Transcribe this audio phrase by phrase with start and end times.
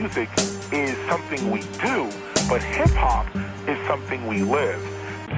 [0.00, 0.30] music
[0.72, 2.08] is something we do,
[2.48, 3.26] but hip hop
[3.68, 4.80] is something we live.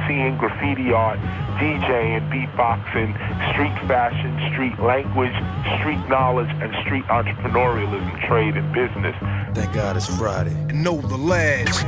[0.07, 1.19] Seeing graffiti art,
[1.59, 3.11] DJing, beatboxing,
[3.51, 5.35] street fashion, street language,
[5.79, 9.17] street knowledge, and street entrepreneurialism, trade, and business.
[9.53, 10.55] Thank God it's Friday.
[10.73, 11.85] Know the ledge.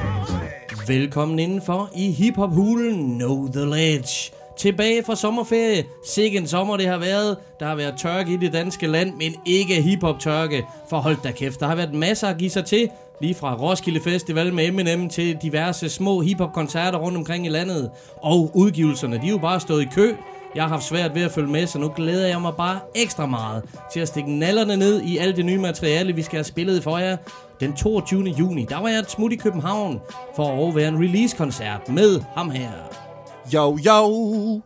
[0.86, 4.32] Velkommen indenfor i hiphop-hulen Know The Ledge.
[4.56, 5.84] Tilbage fra sommerferie.
[6.06, 7.36] Sikke en sommer det har været.
[7.60, 10.66] Der har været tørke i det danske land, men ikke hiphop-tørke.
[10.90, 12.88] For hold da kæft, der har været masser at give sig til.
[13.20, 17.90] Lige fra Roskilde Festival med Eminem til diverse små hiphop-koncerter rundt omkring i landet.
[18.16, 20.14] Og udgivelserne, de er jo bare stået i kø.
[20.54, 23.26] Jeg har haft svært ved at følge med, så nu glæder jeg mig bare ekstra
[23.26, 23.62] meget
[23.92, 26.98] til at stikke nallerne ned i alt det nye materiale, vi skal have spillet for
[26.98, 27.16] jer.
[27.60, 28.22] Den 22.
[28.24, 30.00] juni, der var jeg et smut i København
[30.36, 33.03] for at overvære en release-koncert med ham her.
[33.52, 34.60] Yo, yo!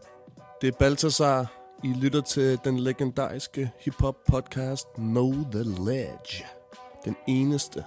[0.60, 1.46] Det er Balthasar.
[1.84, 6.44] I lytter til den legendariske hip-hop podcast Know The Ledge.
[7.04, 7.84] Den eneste,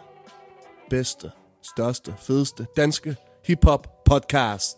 [0.89, 1.31] bedste,
[1.63, 4.77] største, fedeste danske hip-hop podcast.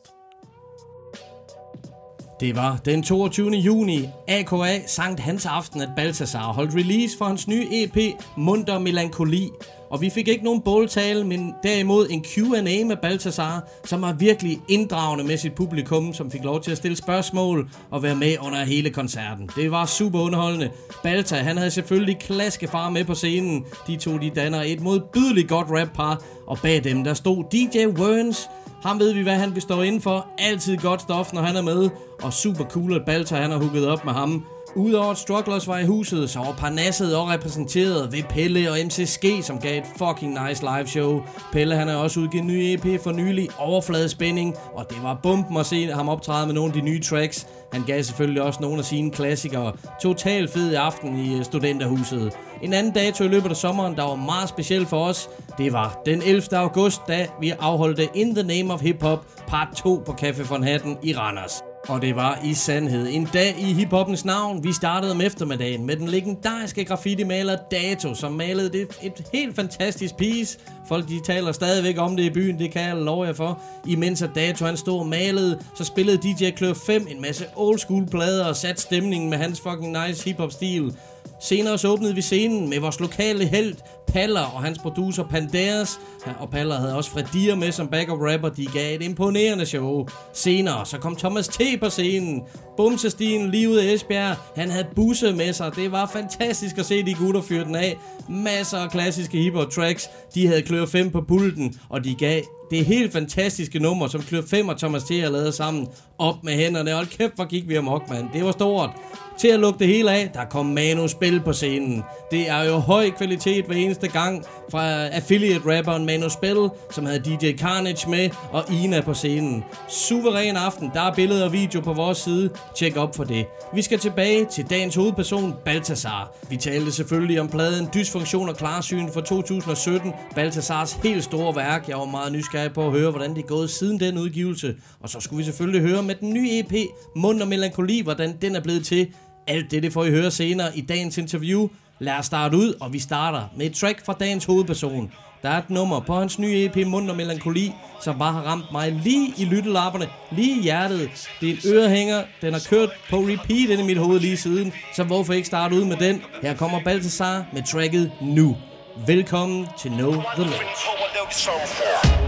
[2.40, 3.50] Det var den 22.
[3.50, 7.98] juni, AKA Sankt Hans Aften, at Balthasar holdt release for hans nye EP
[8.38, 9.50] Munter Melankoli.
[9.94, 14.62] Og vi fik ikke nogen båltale, men derimod en Q&A med Baltasar, som var virkelig
[14.68, 18.64] inddragende med sit publikum, som fik lov til at stille spørgsmål og være med under
[18.64, 19.50] hele koncerten.
[19.56, 20.70] Det var super underholdende.
[21.04, 23.66] Balta, han havde selvfølgelig klaskefar med på scenen.
[23.88, 28.50] De to, de danner et modbydeligt godt rap-par, og bag dem, der stod DJ Werns,
[28.84, 30.28] ham ved vi, hvad han består inden for.
[30.38, 31.90] Altid godt stof, når han er med.
[32.24, 34.46] Og super cool, at Balta han har hugget op med ham.
[34.76, 39.26] Udover at Strugglers var i huset, så var Parnasset og repræsenteret ved Pelle og MCSG,
[39.42, 41.22] som gav et fucking nice live show.
[41.52, 45.58] Pelle han har også udgivet en ny EP for nylig, Overfladespænding, og det var bumpen
[45.58, 47.48] at se ham optræde med nogle af de nye tracks.
[47.74, 49.74] Han gav selvfølgelig også nogle af sine klassikere.
[50.02, 52.34] Total fed aften i øh, studenterhuset.
[52.62, 56.02] En anden dato i løbet af sommeren, der var meget speciel for os, det var
[56.06, 56.58] den 11.
[56.58, 60.64] august, da vi afholdte In the Name of Hip Hop part 2 på Café von
[60.64, 61.73] Hatten i Randers.
[61.88, 64.64] Og det var i sandhed en dag i hiphoppens navn.
[64.64, 70.16] Vi startede om eftermiddagen med den legendariske graffiti-maler Dato, som malede det et helt fantastisk
[70.16, 70.60] piece.
[70.88, 73.60] Folk de taler stadigvæk om det i byen, det kan jeg love jer for.
[73.88, 77.80] Imens at Dato han stod og malede, så spillede DJ Klør 5 en masse old
[77.80, 80.96] school plader og satte stemningen med hans fucking nice hiphop stil.
[81.44, 83.76] Senere så åbnede vi scenen med vores lokale held,
[84.08, 86.00] Paller og hans producer Panderas.
[86.40, 88.50] Og Paller havde også Fredier med som backup rapper.
[88.50, 90.08] De gav et imponerende show.
[90.34, 92.42] Senere så kom Thomas T på scenen.
[92.78, 94.36] Bumsestien lige ud af Esbjerg.
[94.56, 95.76] Han havde busse med sig.
[95.76, 97.98] Det var fantastisk at se de gutter fyre den af.
[98.30, 100.10] Masser af klassiske hiphop tracks.
[100.36, 104.42] De havde klør 5 på pulten, og de gav det helt fantastiske nummer, som Klør
[104.48, 105.10] 5 og Thomas T.
[105.10, 105.88] har lavet sammen.
[106.24, 106.92] Op med hænderne.
[106.92, 108.28] Hold kæft, hvor gik vi amok, mand.
[108.34, 108.90] Det var stort.
[109.38, 112.04] Til at lukke det hele af, der kom Manu Spil på scenen.
[112.32, 117.58] Det er jo høj kvalitet hver eneste gang fra affiliate-rapperen Manu Spil, som havde DJ
[117.58, 119.64] Carnage med, og Ina på scenen.
[119.90, 122.50] Suveræn aften, der er billeder og video på vores side.
[122.76, 123.46] Tjek op for det.
[123.74, 126.32] Vi skal tilbage til dagens hovedperson, Baltasar.
[126.50, 131.90] Vi talte selvfølgelig om pladen Dysfunktion og Klarsyn fra 2017, Baltasars helt store værk.
[131.90, 134.76] Jeg var meget nysgerrig på at høre, hvordan det er gået siden den udgivelse.
[135.02, 136.74] Og så skulle vi selvfølgelig høre med den nye EP,
[137.16, 139.08] Mund og Melankoli, hvordan den er blevet til.
[139.48, 141.68] Alt det, det får I høre senere i dagens interview.
[142.00, 145.12] Lad os starte ud, og vi starter med et track fra dagens hovedperson.
[145.44, 148.72] Der er et nummer på hans nye EP, Mund og Melankoli, som bare har ramt
[148.72, 151.30] mig lige i lyttelapperne, lige i hjertet.
[151.42, 154.74] Det er en ørehænger, den har kørt på repeat inde i mit hoved lige siden,
[154.96, 156.22] så hvorfor ikke starte ud med den?
[156.42, 158.56] Her kommer Baltasar med tracket Nu.
[158.96, 160.84] Velkommen til Know The Ledge.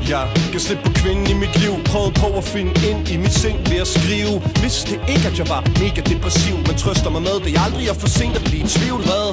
[0.09, 3.33] Jeg kan slippe på kvinden i mit liv Prøvede på at finde ind i mit
[3.33, 7.35] sind ved at skrive Vidste ikke at jeg var mega depressiv Men trøster mig med
[7.43, 9.27] det jeg aldrig er for sent at blive i tvivl Hvad?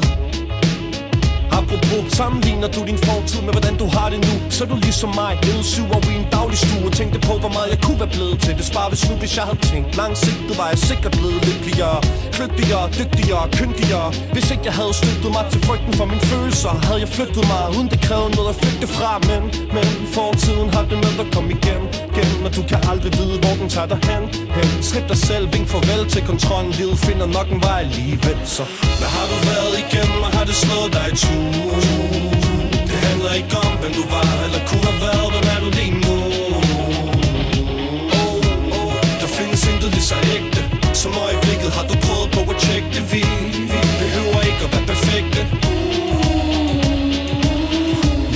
[1.59, 5.11] Apropos, sammenligner du din fortid med hvordan du har det nu Så er du ligesom
[5.21, 6.87] mig, levede syv år i en daglig stue.
[6.89, 8.53] Og tænkte på hvor meget jeg kunne være blevet til.
[8.61, 11.99] Det sparer hvis nu, hvis jeg havde tænkt langsigtet Var jeg sikkert blevet lykkeligere
[12.37, 14.09] Kløgtigere, dygtigere, kyndigere.
[14.35, 17.63] Hvis ikke jeg havde støttet mig til frygten for mine følelser Havde jeg flyttet mig,
[17.77, 19.13] uden det krævede noget at flygte fra.
[19.31, 19.43] Men,
[19.77, 22.47] men fortiden har det med at komme igen, igen.
[22.47, 24.23] Og du kan aldrig vide, hvor den tager dig hen,
[24.57, 24.69] hen.
[24.89, 26.71] Slip dig selv, vink farvel til kontrollen.
[26.81, 28.65] Livet finder nok en vej alligevel Så
[29.01, 31.42] hvad har du været igennem, og har det slået dig i tur?
[32.91, 35.29] Det handler ikke om, hvem du var eller kunne have været.
[35.33, 36.17] Hvem er du lige nu?
[38.21, 40.61] Oh, oh, der findes intet lige så ægte.
[41.03, 43.05] Som øjeblikket har du prøvet på at tjekke det.
[43.13, 43.23] Vi,
[44.03, 45.02] behøver ikke at være perfekt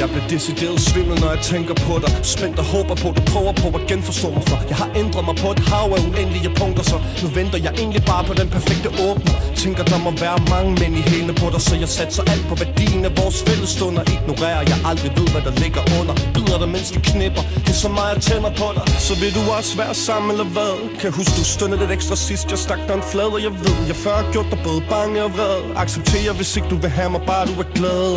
[0.07, 2.11] Jeg bliver decideret svimmel, når jeg tænker på dig.
[2.35, 5.37] Spændt og håber på, du prøver på at genforstå mig for Jeg har ændret mig
[5.43, 8.89] på et hav af uendelige punkter Så nu venter jeg egentlig bare på den perfekte
[9.09, 9.35] åbner.
[9.63, 12.55] Tænker der må være mange mænd i hælene på dig Så jeg satser alt på
[12.63, 14.03] værdien af vores fælles stunder.
[14.15, 16.15] Ignorerer jeg aldrig ved, hvad der ligger under.
[16.35, 17.43] Bider dig, mens vi knipper.
[17.65, 18.85] Det er så meget, jeg tænder på dig.
[19.07, 20.73] Så vil du også være sammen, eller hvad?
[21.01, 22.45] Kan huske, du stønnede lidt ekstra sidst.
[22.53, 23.79] Jeg stak dig en flad, og jeg ved.
[23.91, 25.63] Jeg før har gjort dig både bange og vred.
[25.83, 28.11] Accepterer, hvis ikke du vil have mig, bare du er glad.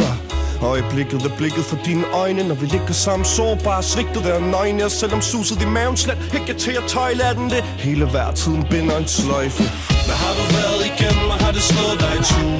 [0.61, 2.47] Øjeblikket er blikket for dine øjne.
[2.47, 4.85] Når vi ligger sammen sårbare Svigtet er nøgne.
[4.85, 7.63] Og selvom suset i maven slet Ikke til at tøjle er den det.
[7.63, 9.63] Hele hver tiden binder en sløjfe.
[10.07, 12.51] Hvad har du været igennem Og har det slået dig i tur?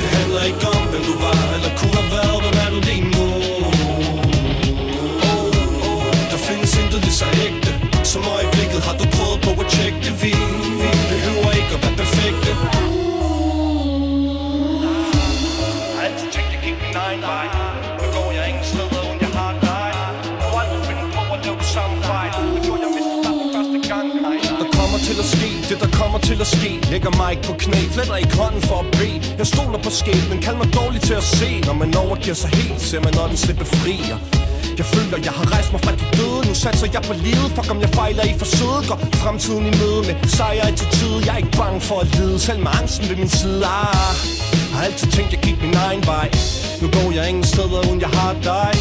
[0.00, 2.38] Det handler ikke om hvem du var Eller kunne have været.
[2.44, 3.24] Hvem er du lige nu?
[5.30, 7.70] Oh, oh, Der findes intet lige så ægte.
[8.12, 10.32] Som øjeblikket har du prøvet på at tjekke det vi
[11.12, 13.01] behøver ikke at være perfekte.
[17.30, 19.88] Gik min Nu går jeg ingen steder, uden jeg har dig.
[20.44, 23.48] Og aldrig finde på at lave det samme fejl Det gjorde jeg, hvis du startede
[23.56, 24.06] første gang
[24.60, 26.70] Der kommer til at ske, det der kommer til at ske.
[26.92, 29.18] Lægger mig ikke på knæ, fletter ikke hånden for at bede.
[29.40, 31.50] Jeg stoler på skæbnen, kald mig dårlig til at se.
[31.68, 34.18] Når man overgiver sig helt, ser man når den slipper frier
[34.78, 36.48] jeg føler, jeg har rejst mig fra de døde.
[36.48, 37.48] Nu satser jeg på livet.
[37.56, 38.82] Fuck om jeg fejler i forsøget.
[38.88, 42.06] Går fremtiden i møde med sejr i til tid Jeg er ikke bange for at
[42.16, 43.62] lide Selv med angsten ved min side.
[43.64, 44.16] Ah,
[44.74, 46.28] Har altid tænkt, jeg gik min egen vej.
[46.82, 48.72] Nu går jeg ingen steder, uden jeg har dig.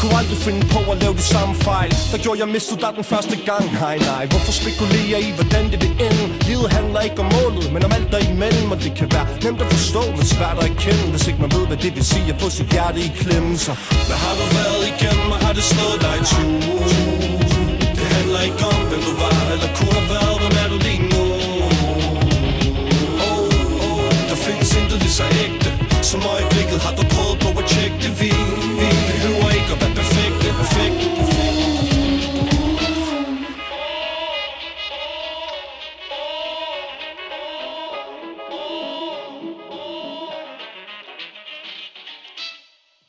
[0.00, 1.92] Kunne aldrig finde på at lave de samme fejl.
[2.12, 3.64] Der gjorde jeg mistet dig den første gang.
[3.84, 6.24] Nej, nej, hvorfor spekulere i, hvordan det vil ende?
[6.48, 8.68] Livet handler ikke om målet, men om alt der imellem.
[8.74, 11.64] Og det kan være nemt at forstå, men svært at erkende Hvis ikke man ved,
[11.70, 13.52] hvad det vil sige at få sit hjerte i klemme.
[13.66, 13.72] Så
[14.08, 16.84] hvad har du været igennem, og har det slået dig i tur?
[17.98, 20.36] Det handler ikke om, hvem du var, eller kunne have været.
[20.42, 21.24] Hvem er du lige nu?
[23.28, 25.59] Oh, oh, der findes intet lige så ægte
[26.10, 28.30] som øjeblikket har du prøvet på at tjekke det Vi,
[28.80, 31.20] vi behøver ikke at være perfekte, perfekte.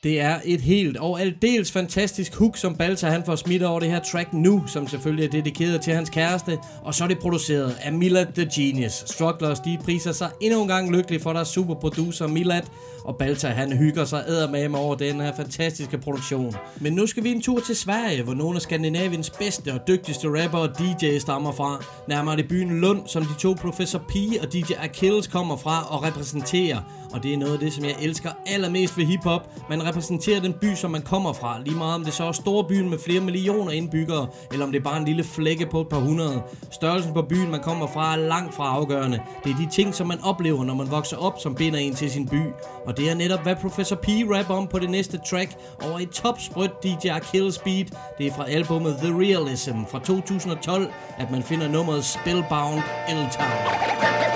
[0.03, 3.89] Det er et helt og aldeles fantastisk hook, som Balta han får smidt over det
[3.89, 6.57] her track nu, som selvfølgelig er dedikeret til hans kæreste.
[6.83, 9.03] Og så er det produceret af Milad The Genius.
[9.07, 12.61] Strugglers, de priser sig endnu en gang lykkelig for deres superproducer Milad.
[13.03, 16.55] Og Balta han hygger sig eddermame over den her fantastiske produktion.
[16.79, 20.43] Men nu skal vi en tur til Sverige, hvor nogle af Skandinaviens bedste og dygtigste
[20.43, 21.83] rapper og DJ stammer fra.
[22.07, 26.03] Nærmere det byen Lund, som de to Professor P og DJ Achilles kommer fra og
[26.03, 27.00] repræsenterer.
[27.13, 29.49] Og det er noget af det, som jeg elsker allermest ved hiphop.
[29.69, 31.59] Man repræsenterer den by, som man kommer fra.
[31.65, 34.79] Lige meget om det så er store byen med flere millioner indbyggere, eller om det
[34.79, 36.41] er bare en lille flække på et par hundrede.
[36.71, 39.21] Størrelsen på byen, man kommer fra, er langt fra afgørende.
[39.43, 42.11] Det er de ting, som man oplever, når man vokser op, som binder en til
[42.11, 42.41] sin by.
[42.85, 46.09] Og det er netop, hvad Professor P rapper om på det næste track over et
[46.09, 47.85] topsprødt DJ Kill Speed.
[48.17, 54.30] Det er fra albumet The Realism fra 2012, at man finder nummeret Spellbound L-Town.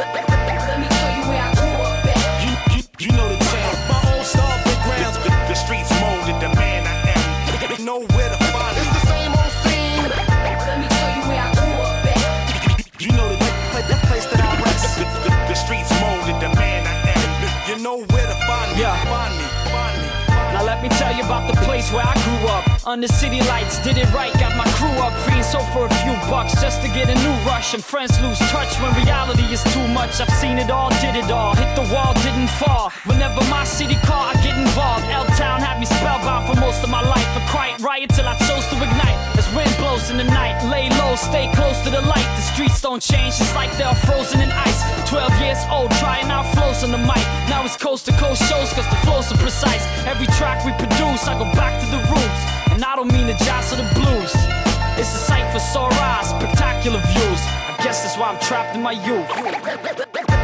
[8.04, 10.04] To find It's the same old scene.
[10.04, 13.02] Let me show you where I grew up at.
[13.02, 13.48] You know the,
[13.88, 15.00] the place that I rest.
[15.00, 17.70] The, the, the streets molded the man I am.
[17.70, 18.82] You know where to find me.
[18.82, 19.00] Yeah.
[19.08, 19.46] Find me.
[19.72, 20.08] Find me.
[20.54, 22.65] Now let me tell you about the place where I grew up.
[22.88, 25.12] Under city lights, did it right, got my crew up.
[25.26, 27.74] Free sold for a few bucks just to get a new rush.
[27.74, 30.22] And friends lose touch when reality is too much.
[30.22, 31.56] I've seen it all, did it all.
[31.56, 32.92] Hit the wall, didn't fall.
[33.06, 35.04] Whenever my city call, I get involved.
[35.10, 37.26] L Town had me spellbound for most of my life.
[37.34, 39.18] A quiet riot till I chose to ignite.
[39.34, 42.30] As wind blows in the night, lay low, stay close to the light.
[42.38, 45.10] The streets don't change, it's like they're frozen in ice.
[45.10, 47.26] 12 years old, trying out flows on the mic.
[47.50, 49.82] Now it's coast to coast shows, cause the flows are precise.
[50.06, 52.55] Every track we produce, I go back to the roots.
[52.76, 54.34] And I don't mean the jazz or the blues.
[55.00, 57.42] It's a sight for sore eyes, spectacular views.
[57.70, 60.35] I guess that's why I'm trapped in my youth.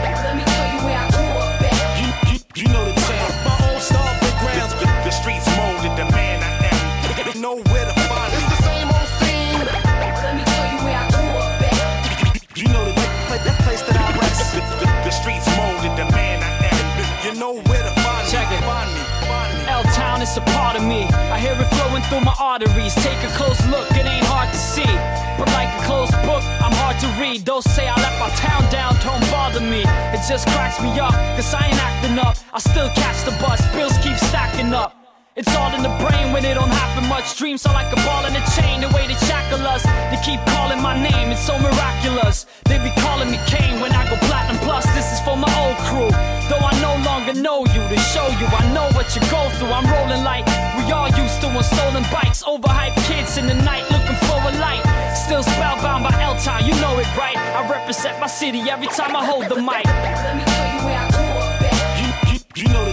[22.11, 22.93] Through my arteries.
[22.95, 24.91] Take a close look, it ain't hard to see.
[25.39, 27.45] But like a closed book, I'm hard to read.
[27.47, 29.87] Those say I let my town down, don't bother me.
[30.11, 32.35] It just cracks me up, cause I ain't acting up.
[32.51, 34.91] I still catch the bus, bills keep stacking up.
[35.39, 37.37] It's all in the brain when it don't happen much.
[37.39, 39.83] Dreams are like a ball in a chain, the way they shackle us.
[40.11, 42.45] They keep calling my name, it's so miraculous.
[42.67, 44.83] They be calling me Kane when I go platinum plus.
[44.91, 46.11] This is for my old crew.
[46.51, 49.71] Though I no longer know you, to show you I know what you go through.
[49.71, 53.89] I'm rolling like we all used to on stolen bikes, overhyped kids in the night
[53.89, 54.83] looking for a light.
[55.15, 57.37] Still spellbound by L Town, you know it right.
[57.37, 59.85] I represent my city every time I hold the mic.
[59.85, 61.79] Let me tell you where I grew up at.
[62.01, 62.90] You, you, you know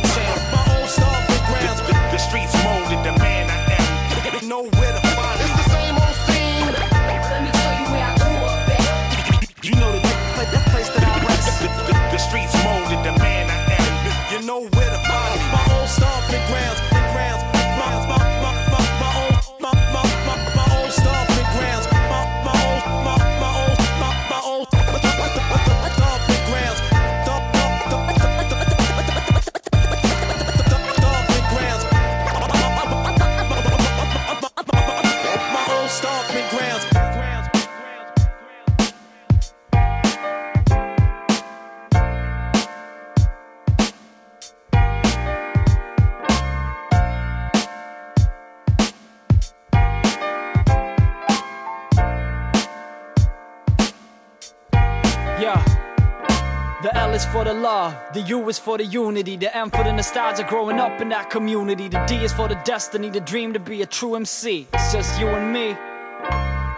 [57.58, 61.08] love, the U is for the unity, the M for the nostalgia growing up in
[61.10, 64.68] that community, the D is for the destiny, the dream to be a true MC.
[64.72, 65.76] It's just you and me.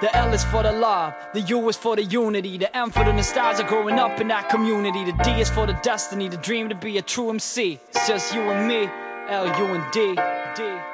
[0.01, 3.05] The L is for the love, the U is for the unity, the M for
[3.05, 6.69] the nostalgia growing up in that community, the D is for the destiny, the dream
[6.71, 7.79] to be a true MC.
[7.91, 8.89] It's just you and me,
[9.29, 10.15] L, U, and D.
[10.15, 10.23] D, D,
[10.57, 10.90] D,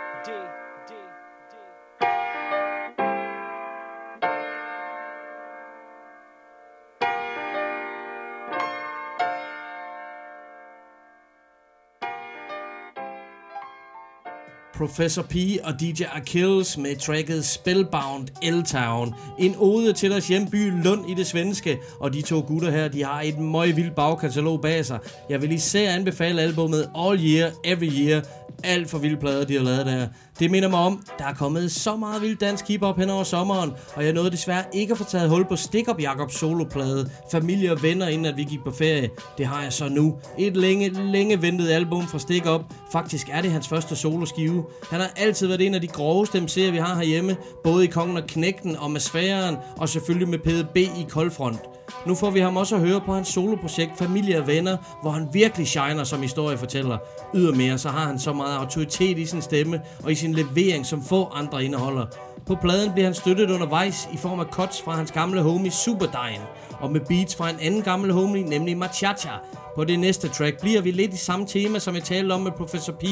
[14.76, 19.14] Professor P og DJ Achilles med tracket Spellbound L-Town.
[19.38, 23.04] En ode til deres hjemby Lund i det svenske, og de to gutter her, de
[23.04, 24.98] har et møg vildt bagkatalog bag sig.
[25.30, 28.22] Jeg vil især anbefale albumet All Year, Every Year.
[28.64, 30.06] Alt for vilde plader, de har lavet der.
[30.38, 33.72] Det minder mig om, der er kommet så meget vild dansk hiphop hen over sommeren,
[33.94, 37.72] og jeg nåede desværre ikke at få taget hul på Stick Up Jacobs soloplade, familie
[37.72, 39.10] og venner, inden at vi gik på ferie.
[39.38, 40.16] Det har jeg så nu.
[40.38, 42.60] Et længe, længe ventet album fra Stick Up.
[42.96, 44.64] Faktisk er det hans første soloskive.
[44.90, 48.16] Han har altid været en af de groveste MC'er, vi har herhjemme, både i Kongen
[48.16, 51.58] og Knægten og med Sfæren, og selvfølgelig med PDB i Koldfront.
[52.06, 55.28] Nu får vi ham også at høre på hans soloprojekt Familie og Venner, hvor han
[55.32, 56.98] virkelig shiner som historiefortæller.
[57.34, 61.02] Ydermere så har han så meget autoritet i sin stemme og i sin levering, som
[61.02, 62.06] få andre indeholder.
[62.46, 66.46] På pladen bliver han støttet undervejs i form af cuts fra hans gamle homie Superdine,
[66.80, 69.30] og med beats fra en anden gammel homie, nemlig Machacha.
[69.76, 72.52] På det næste track bliver vi lidt i samme tema, som jeg talte om med
[72.52, 73.04] Professor P,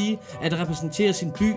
[0.43, 1.53] at repræsentere sin by,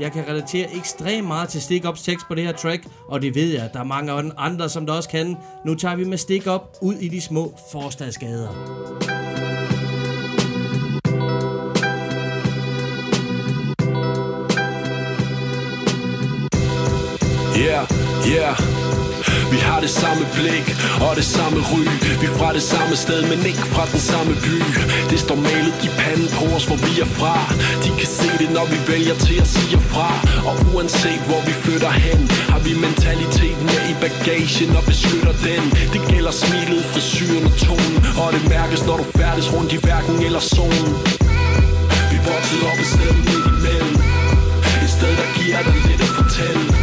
[0.00, 3.34] jeg kan relatere ekstremt meget til Stick Ups tekst på det her track, og det
[3.34, 5.36] ved jeg, der er mange andre, som der også kan.
[5.66, 8.48] Nu tager vi med Stick Up ud i de små forstadsgader.
[17.62, 17.86] Yeah,
[18.26, 18.56] yeah.
[19.52, 20.66] Vi har det samme blik
[21.06, 21.82] og det samme ry.
[22.20, 24.58] Vi er fra det samme sted, men ikke fra den samme by.
[25.10, 27.36] Det står malet i panden på os, hvor vi er fra.
[27.84, 30.10] De kan se det, når vi vælger til at sige fra.
[30.48, 32.20] Og uanset hvor vi flytter hen
[32.52, 35.62] Har vi mentaliteten med i bagagen og beskytter den.
[35.94, 40.16] Det gælder smilet, frisyren og tonen Og det mærkes, når du færdes rundt i hverken
[40.26, 40.92] eller zonen.
[42.10, 43.94] Vi voksede op et sted midt imellem.
[44.84, 46.81] Et sted, der giver dig lidt at fortælle.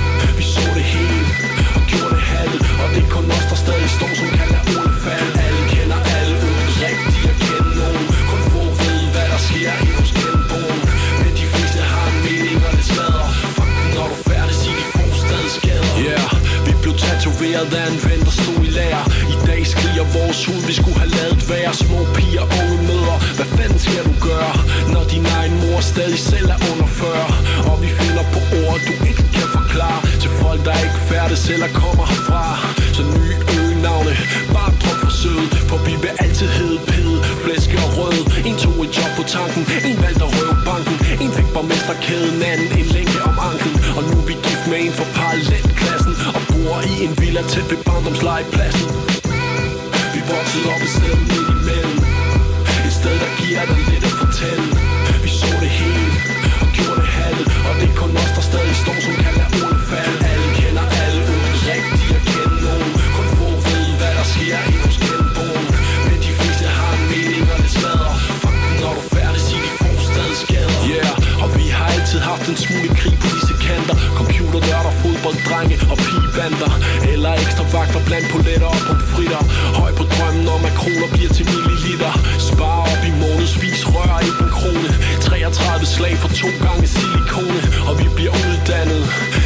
[17.60, 19.04] Inspireret af en ven, der stod i lager.
[19.34, 23.50] I dag skriger vores hud, vi skulle have lavet være Små piger, unge møder, hvad
[23.58, 24.54] fanden skal du gøre?
[24.94, 27.30] Når din egen mor stadig selv er under 40
[27.70, 30.00] Og vi finder på ord, du ikke kan forklare.
[30.22, 32.44] Til folk, der ikke færdes eller kommer herfra.
[32.96, 34.14] Så nye øgenavne,
[34.56, 38.78] bare drop for sød For vi vil altid hedde pede, flæske og rød En tog
[38.86, 40.96] et job på tanken, en valgte at røve banken.
[41.24, 43.76] En fik borgmesterkæden, anden en lænke om anklen.
[43.98, 45.69] Og nu er vi gift med en for parallelklassen
[47.06, 48.88] en villa tæt ved barndomslegepladsen.
[50.14, 51.98] Vi voksede op et sted midt imellem.
[52.88, 54.68] Et sted, der giver dig lidt at fortælle.
[55.24, 56.12] Vi så det hele
[56.64, 59.52] og gjorde det halve Og det er kun os, der stadig står, som kan lade
[59.62, 64.26] ordene falde Alle kender alle uden rigtig at kende nogen Kun få ved, hvad der
[64.34, 65.66] sker i hos genboen.
[66.08, 69.72] Men de fleste har en mening, og det smadrer Fuck når du færdig, sig de
[69.80, 73.96] får stadig skader Yeah, og vi har altid haft en smule krig på disse kanter.
[74.18, 76.72] Computernørder, fodbolddrenge og piger bander
[77.14, 79.42] Eller ekstra vagter blandt poletter og pomfritter
[79.80, 82.14] Høj på drømmen om at kroner bliver til milliliter.
[82.50, 84.90] Spar op i månedsvis, rør ikke en krone.
[85.22, 89.04] 33 slag for to gange silikone Og vi bliver uddannet.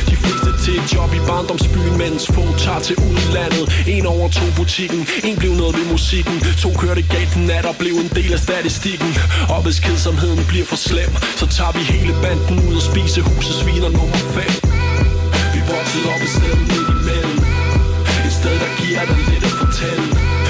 [0.09, 3.65] De sidste ti job i Barndomsbyen, mens få tager til udlandet.
[3.95, 6.37] En over to butikken, en blev noget ved musikken.
[6.63, 9.11] To kørte galt den nat og blev en del af statistikken.
[9.53, 13.61] Og hvis kedsomheden bliver for slem Så tager vi hele banden ud og spiser husets
[13.67, 14.43] viner nummer 5
[15.53, 16.62] Vi voksede op i stedet
[18.93, 20.42] sted der giver dig lidt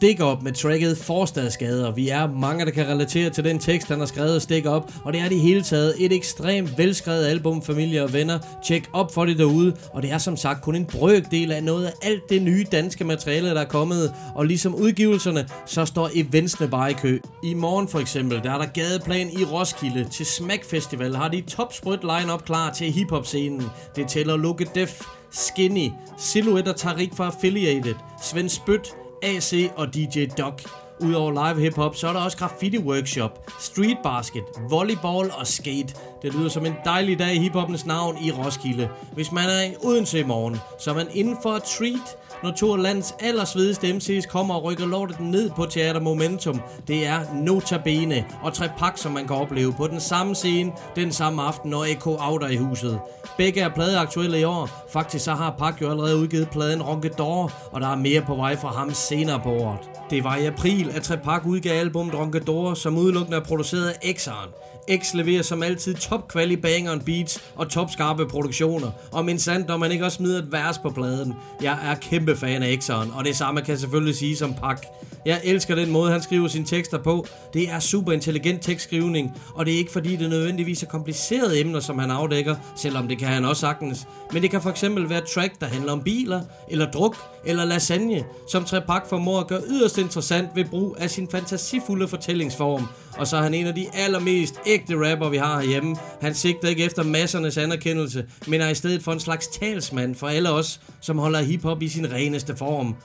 [0.00, 1.90] Stik op med tracket Forstadsgader.
[1.90, 5.12] Vi er mange, der kan relatere til den tekst, han har skrevet Stik op, og
[5.12, 8.38] det er det hele taget et ekstremt velskrevet album, familie og venner.
[8.64, 11.86] Tjek op for det derude, og det er som sagt kun en brøkdel af noget
[11.86, 14.14] af alt det nye danske materiale, der er kommet.
[14.34, 17.18] Og ligesom udgivelserne, så står eventsene bare i kø.
[17.44, 20.06] I morgen for eksempel, der er der gadeplan i Roskilde.
[20.10, 23.62] Til Smack Festival har de topsprødt line-up klar til hiphop-scenen.
[23.96, 25.88] Det tæller Luke Def, Skinny,
[26.18, 30.62] Silhouette og Tarik fra Affiliated, Svend Spyt, AC og DJ Doc.
[31.00, 35.94] Udover live hip-hop, så er der også graffiti workshop, street basket, volleyball og skate.
[36.22, 38.88] Det lyder som en dejlig dag i hiphoppens navn i Roskilde.
[39.12, 42.50] Hvis man er i Odense i morgen, så er man inden for et treat, når
[42.50, 46.60] to af landets allersvedeste MC's kommer og rykker lortet ned på Teater Momentum.
[46.88, 51.42] Det er Notabene og Trepak, som man kan opleve på den samme scene, den samme
[51.42, 53.00] aften, når EK Outer i huset.
[53.36, 54.86] Begge er pladeaktuelle i år.
[54.92, 58.56] Faktisk så har Pak jo allerede udgivet pladen Ronkedor, og der er mere på vej
[58.56, 59.78] fra ham senere på året.
[60.10, 64.70] Det var i april, at Trepak udgav albumet Ronkedor, som udelukkende er produceret af X'eren.
[64.98, 68.90] X leverer som altid top quali banger on beats og topskarpe produktioner.
[69.12, 71.34] Og min sandt, når man ikke også smider et vers på pladen.
[71.62, 74.86] Jeg er kæmpe fan af X'eren, og det samme kan selvfølgelig sige som Pak.
[75.26, 77.26] Jeg elsker den måde, han skriver sine tekster på.
[77.54, 81.80] Det er super intelligent tekstskrivning, og det er ikke fordi, det nødvendigvis er komplicerede emner,
[81.80, 84.06] som han afdækker, selvom det kan han også sagtens.
[84.32, 86.40] Men det kan for eksempel være track, der handler om biler,
[86.70, 91.28] eller druk, eller lasagne, som Trepak formår at gøre yderst interessant ved brug af sin
[91.30, 92.86] fantasifulde fortællingsform.
[93.18, 95.96] Og så er han en af de allermest ægte rapper, vi har herhjemme.
[96.20, 100.28] Han sigter ikke efter massernes anerkendelse, men er i stedet for en slags talsmand for
[100.28, 102.96] alle os, som holder hiphop i sin reneste form.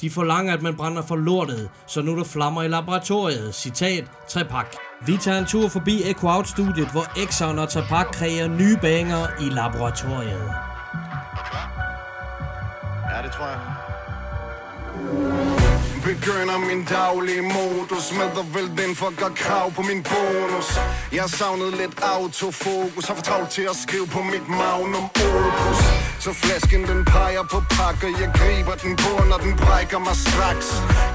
[0.00, 3.54] De forlanger, at man brænder for lortet, så nu der flammer i laboratoriet.
[3.54, 4.76] Citat, Trepak.
[5.06, 9.26] Vi tager en tur forbi Echo Out Studiet, hvor Exxon og Trepak kræver nye banger
[9.40, 10.54] i laboratoriet.
[13.10, 13.60] Ja, det tror jeg.
[16.04, 20.68] Begynder min daglige modus Med at vælte den for at krav på min bonus
[21.12, 26.32] Jeg savnede lidt autofokus Har for travlt til at skrive på mit magnum opus så
[26.32, 30.68] flasken den peger på pakker Jeg griber den på, når den brækker mig straks.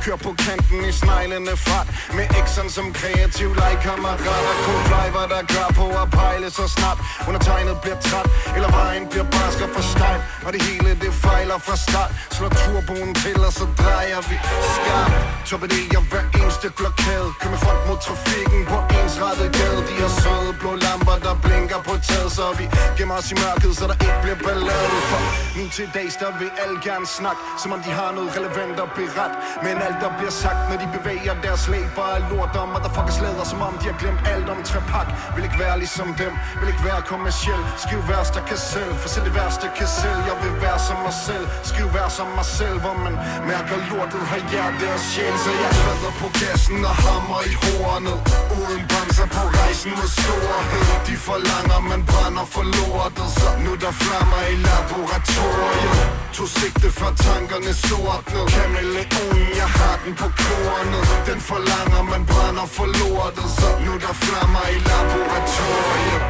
[0.03, 1.87] Kør på kanten i sneglende fart.
[2.17, 6.97] Med X'en som kreativ legekammerater Kun driver der gør på at pejle så snart.
[7.27, 10.19] Undertegnet bliver træt Eller vejen bliver barsk og for stejl.
[10.45, 12.11] Og det hele det fejler fra start.
[12.35, 14.35] Slår turboen til og så drejer vi
[14.75, 15.15] skarpt.
[15.49, 17.29] Torpederer hver eneste blokade.
[17.39, 19.79] Kører med front mod trafikken på ensrettet gade.
[19.89, 22.65] De har søde blå lamper der blinker på taget Så vi
[22.97, 24.96] gemmer os i mørket så der ikke bliver ballade.
[25.09, 25.21] For.
[25.57, 28.89] Nu til dags der vil alle gerne snakke Som om de har noget relevant at
[28.97, 29.33] beret
[29.65, 32.91] Men alt der bliver sagt når de bevæger deres læber er lort om Og der
[32.95, 36.33] fucker slæder som om de har glemt alt om trepak Vil ikke være ligesom dem,
[36.59, 40.19] vil ikke være kommersiel Skriv vers der kan selv, for selv det værste kan selv
[40.29, 43.15] Jeg vil være som mig selv, skriv vers som mig selv Hvor man
[43.51, 45.35] mærker lortet, har hjerte og sjæl.
[45.45, 48.17] Så jeg træder på gassen og hammer i hornet.
[48.59, 50.85] Uden bremser på rejsen mod storhed.
[51.07, 53.27] De forlanger, man brænder for lortet.
[53.39, 54.55] Så nu der flammer i
[54.87, 55.97] laboratorium.
[56.33, 61.03] To sigte før tankerne sortne Kameleon, jeg har den på kornet.
[61.29, 63.49] Den forlanger, man brænder for lortet.
[63.59, 66.23] Så nu der flammer i laboratorium.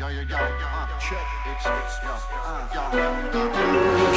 [0.00, 0.68] Ja, ja, ja, ja,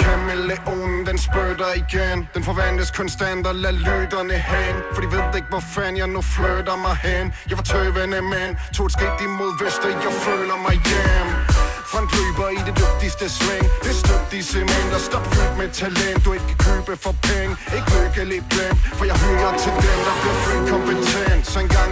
[0.02, 2.28] Kameleonen, den spurter igen.
[2.34, 4.76] Den forvandles konstant og lad lytterne hen.
[4.93, 7.34] For de ved ikke, hvor fanden jeg nu flytter mig hen.
[7.49, 8.56] Jeg var tøvende, mand.
[8.73, 11.52] Tog et skridt imod vest, og jeg føler mig hjem.
[11.93, 13.65] Frontløber i det dygtigste det sving.
[13.84, 16.19] Det er støbt i cement og stop fyldt med talent.
[16.25, 17.53] Du ikke kan købe for penge.
[17.75, 20.69] Ikke lykke lidt glemt For jeg hører til dem, der bliver født.
[20.71, 21.02] Kompetent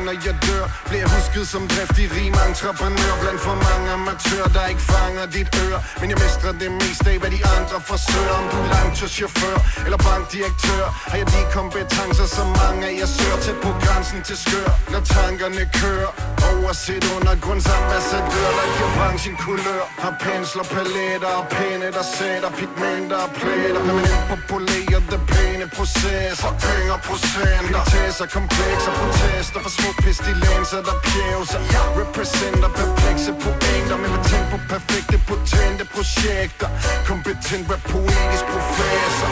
[0.07, 4.83] når jeg dør Bliver husket som driftig rim entreprenør Blandt for mange amatører, der ikke
[4.93, 5.79] fanger dit øre.
[5.99, 8.35] Men jeg mestrer det meste af, hvad de andre forsøger.
[8.41, 13.37] Om du er langturschauffør eller bankdirektør Har jeg de kompetencer, som mange af jer søger.
[13.45, 16.11] Tæt på grænsen til skør, når tankerne kører.
[16.49, 19.83] Overset undergrundsambassadør, der giver branchen kulør?
[20.03, 23.81] Har pensler, paletter og pæne, der sætter Pigmenter og pletter.
[23.87, 31.59] Permanent populerede pæne processer Penge og procenter Petitesser, komplekser, protester For små pestilenser, der pjævser.
[32.01, 36.67] Representer perplekse pointer Men patent på perfekte, potente projekter.
[37.07, 39.31] Kompetent rap, poetisk professor.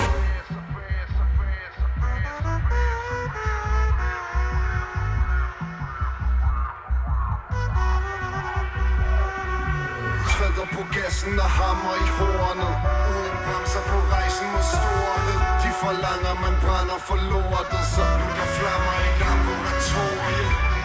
[10.31, 12.73] Træder på gassen og hammer i hornet.
[13.11, 15.39] Uden bremser på rejsen mod storhed.
[15.63, 19.28] De forlanger, man brænder for lortet Så nu der flammer i gang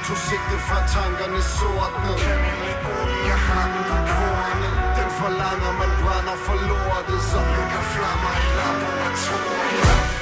[0.06, 2.12] Tog sigte fra tankerne sortne
[3.30, 4.74] Jeg har den på kornet.
[4.98, 7.38] Den forlanger, man brænder for lortet Så
[7.72, 10.13] der flammer i laboratoriet.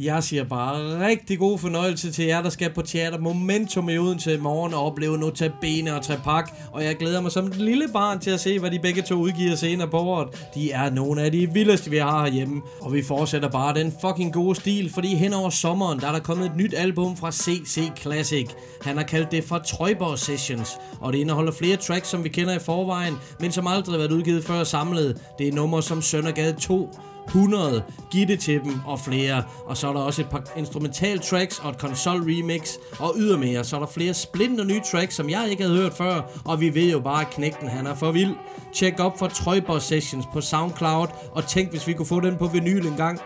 [0.00, 4.34] Jeg siger bare rigtig god fornøjelse til jer, der skal på Teater Momentum i Odense
[4.34, 6.50] i morgen og opleve Notabene og Trepak.
[6.72, 9.14] Og jeg glæder mig som et lille barn til at se, hvad de begge to
[9.14, 10.48] udgiver senere på året.
[10.54, 12.62] De er nogle af de vildeste, vi har herhjemme.
[12.80, 16.20] Og vi fortsætter bare den fucking gode stil, fordi hen over sommeren, der er der
[16.20, 18.46] kommet et nyt album fra CC Classic.
[18.82, 22.54] Han har kaldt det for Trøjborg Sessions, og det indeholder flere tracks, som vi kender
[22.56, 25.20] i forvejen, men som aldrig har været udgivet før samlet.
[25.38, 26.90] Det er numre som Søndergade 2,
[27.26, 29.42] 100, Giv det til dem og flere.
[29.66, 32.74] Og så er der også et par instrumental tracks og et console remix.
[32.98, 36.20] Og ydermere, så er der flere splinter nye tracks, som jeg ikke havde hørt før.
[36.44, 38.34] Og vi ved jo bare, at knægten han er for vild.
[38.74, 41.08] Tjek op for Trøjborg Sessions på Soundcloud.
[41.32, 43.20] Og tænk, hvis vi kunne få den på vinyl en gang.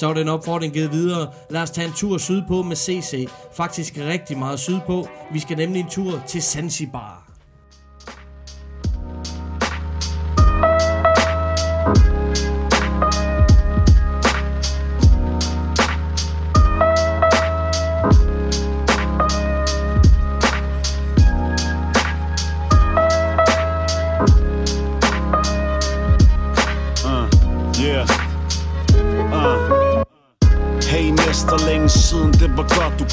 [0.00, 1.28] Så er den opfordring givet videre.
[1.50, 3.28] Lad os tage en tur sydpå med CC.
[3.52, 5.08] Faktisk rigtig meget sydpå.
[5.32, 7.25] Vi skal nemlig en tur til Zanzibar.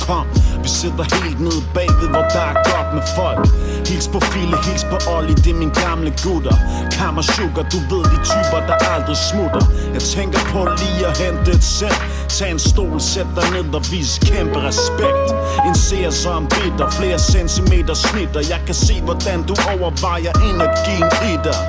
[0.08, 0.28] Kom.
[0.63, 3.44] Vi sidder helt nede bagved, hvor der er godt med folk.
[3.89, 6.58] Hils på Fille, hils på Olli, det er min gamle gutter.
[6.98, 9.63] Kammer Sugar, du ved de typer, der aldrig smutter.
[9.96, 11.98] Jeg tænker på lige at hente et sæt.
[12.30, 15.28] Tag en stol, sæt dig ned og vis kæmpe respekt.
[15.68, 18.42] En ser som bitter, flere centimeter snitter.
[18.50, 21.60] Jeg kan se, hvordan du overvejer energien i dig.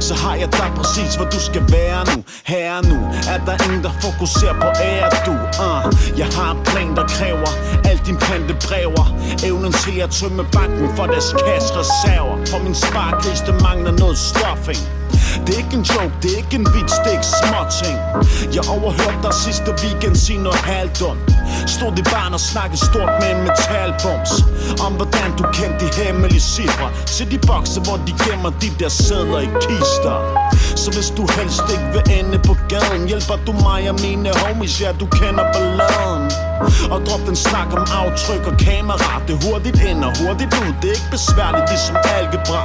[0.00, 2.24] Så har jeg dig præcis, hvor du skal være nu.
[2.44, 2.98] Her nu,
[3.32, 5.34] er der ingen, der fokuserer på ære, du?
[5.66, 6.18] Uh.
[6.18, 7.50] Jeg har en plan, der kræver
[7.84, 9.06] alt din pante brever
[9.44, 14.97] Evnen til at tømme banken for deres kassereserver For min sparkris, mangler noget stuffing
[15.44, 17.96] det er ikke en joke, det er ikke en vits, det er ikke småting
[18.56, 21.20] Jeg overhørte dig sidste weekend sige noget halvdumt
[21.66, 24.32] Stod i barn og snakkede stort med en metalbums
[24.86, 26.90] Om hvordan du kendte de hemmelige cifre.
[27.06, 30.16] Se de bokse, hvor de gemmer de der sædler i kister.
[30.76, 34.80] Så hvis du helst ikke vil ende på gaden Hjælper du mig og mine homies,
[34.80, 36.47] ja du kender balladen.
[36.92, 39.22] Og drop den snak om aftryk og kamera.
[39.28, 40.70] Det hurtigt ind og hurtigt ud.
[40.82, 42.62] Det er ikke besværligt, det er som algebra.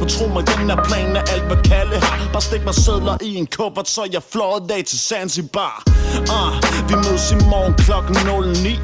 [0.00, 2.16] Du tror mig, den her plan er alt, hvad Kalle har.
[2.32, 5.82] Bare stik mig sædler i en kuffert, så jeg flår dag til Zanzibar.
[6.36, 6.52] Uh,
[6.88, 8.16] Vi mødes i morgen klokken
[8.62, 8.80] 09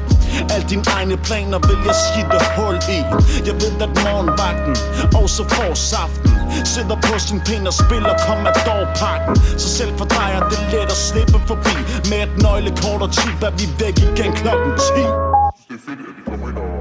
[0.53, 2.99] Alle dine egne planer vil jeg skitte hul i.
[3.47, 4.75] Jeg ved, at morgenvagten
[5.21, 6.33] også får saften.
[6.65, 9.35] Sidder på sin pind og spiller Commodore-pakken.
[9.61, 11.75] Så selv for dig er det let at slippe forbi
[12.09, 15.09] Med et nøglekort og chip er vi væk igen klokken klokken 10 Jeg
[15.55, 16.73] synes, det er fedt, at de kommer ind og,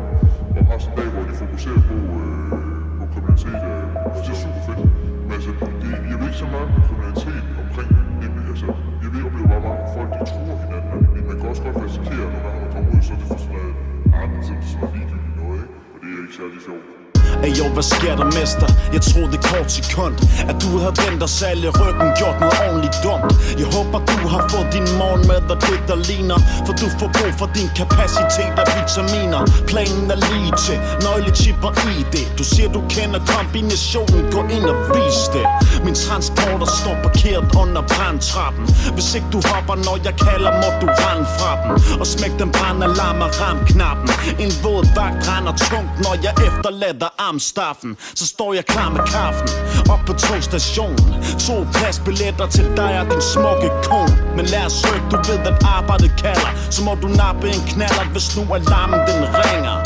[0.59, 2.51] og har sådan en dag, hvor de fokuserer på, øh,
[2.99, 3.61] på kriminalitet.
[3.71, 3.85] Øh,
[4.25, 4.81] det er super fedt.
[5.25, 5.51] Men altså,
[5.83, 8.29] det, jeg ved ikke så meget om kriminalitet omkring det.
[8.53, 8.69] Altså,
[9.03, 10.91] jeg ved, oplever bare mange folk, de tror hinanden.
[11.19, 13.55] Og man kan også godt risikere, når man kommer ud, så er det for sådan
[13.57, 13.75] noget,
[14.19, 15.75] ah, så er det sådan noget ligegyldigt noget, ikke?
[15.93, 17.02] Og det er ikke særlig sjovt.
[17.43, 18.69] Hey jo, hvad sker der mester?
[18.93, 20.15] Jeg troede kort sekund
[20.51, 24.43] At du havde vendt os alle ryggen Gjort noget ordentligt dumt Jeg håber du har
[24.53, 26.39] fået din morgenmad og det der ligner.
[26.67, 29.43] For du får brug for din kapacitet af vitaminer.
[29.71, 34.23] Planen er lige til Nøglechip og ID Du siger du kender kombinationen.
[34.35, 35.47] Gå ind og vis det.
[35.87, 38.65] Min transporter står parkeret under brandtrappen.
[38.97, 42.51] Hvis ikke du hopper når jeg kalder Må du rende fra dem Og smæk den
[42.57, 44.09] brandalarm og ram knappen.
[44.45, 49.49] En våd vagt render tungt Når jeg efterlader armstaffen Så står jeg klar med kaffen.
[49.93, 51.11] Op på togstationen
[51.47, 54.17] To pladsbilletter til dig og din smukke kone.
[54.37, 56.51] Men lad os rykke, du ved at arbejdet kalder.
[56.71, 59.77] Så må du nappe en knaller Hvis nu alarmen den ringer.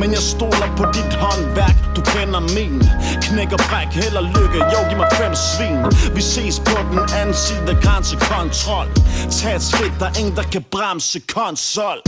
[0.00, 2.82] Men jeg stoler på dit håndværk, du kender min
[3.24, 5.78] Knæk og bræk, held og lykke, jo giv mig fem svin.
[6.16, 8.88] Vi ses på den anden side af grænsekontrol.
[9.30, 11.98] Tag et skridt, der er ingen der kan bremse konsol.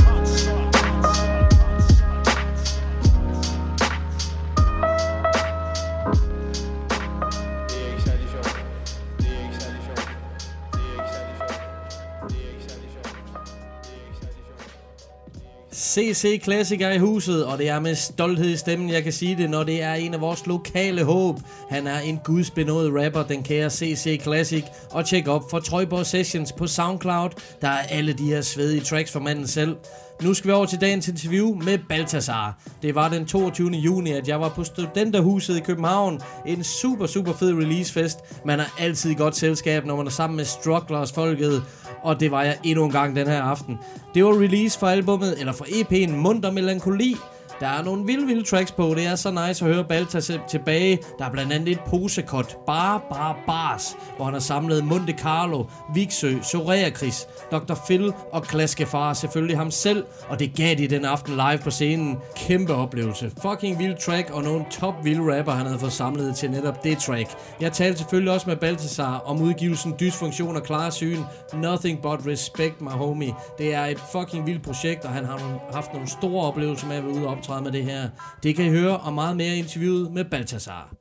[15.97, 19.37] CC Classic er i huset, og det er med stolthed i stemmen, jeg kan sige
[19.37, 21.41] det, når det er en af vores lokale håb.
[21.71, 26.53] Han er en gudsbenået rapper, den kære CC Classic, og tjek op for Trøjborg Sessions
[26.53, 27.31] på Soundcloud.
[27.61, 29.77] Der er alle de her svedige tracks for manden selv.
[30.23, 32.59] Nu skal vi over til dagens interview med Baltasar.
[32.83, 33.71] Det var den 22.
[33.71, 36.21] juni, at jeg var på Studenterhuset i København.
[36.47, 38.19] En super, super fed releasefest.
[38.45, 41.63] Man er altid i godt selskab, når man er sammen med strugglers folket.
[42.03, 43.79] Og det var jeg endnu en gang den her aften.
[44.15, 47.17] Det var release for albummet, eller for EP'en Munter Melankoli.
[47.61, 48.95] Der er nogle vilde, vilde tracks på.
[48.97, 50.99] Det er så nice at høre Balta tilbage.
[51.19, 55.65] Der er blandt andet et posekot, Bare, Bar bars, hvor han har samlet Monte Carlo,
[55.95, 57.75] Vigsø, Soraya Chris, Dr.
[57.87, 60.05] Phil og Klaskefar, selvfølgelig ham selv.
[60.29, 62.17] Og det gav de den aften live på scenen.
[62.37, 63.33] Kæmpe oplevelse.
[63.43, 66.99] Fucking vild track og nogle top vilde rapper, han havde fået samlet til netop det
[66.99, 67.31] track.
[67.61, 71.19] Jeg talte selvfølgelig også med Baltasar om udgivelsen Dysfunktion og Klarsyn.
[71.55, 73.35] Nothing but respect, my homie.
[73.59, 75.41] Det er et fucking vildt projekt, og han har
[75.73, 78.09] haft nogle store oplevelser med at være ude og optræde med det her.
[78.43, 80.95] Det kan I høre og meget mere i interviewet med Baltasar.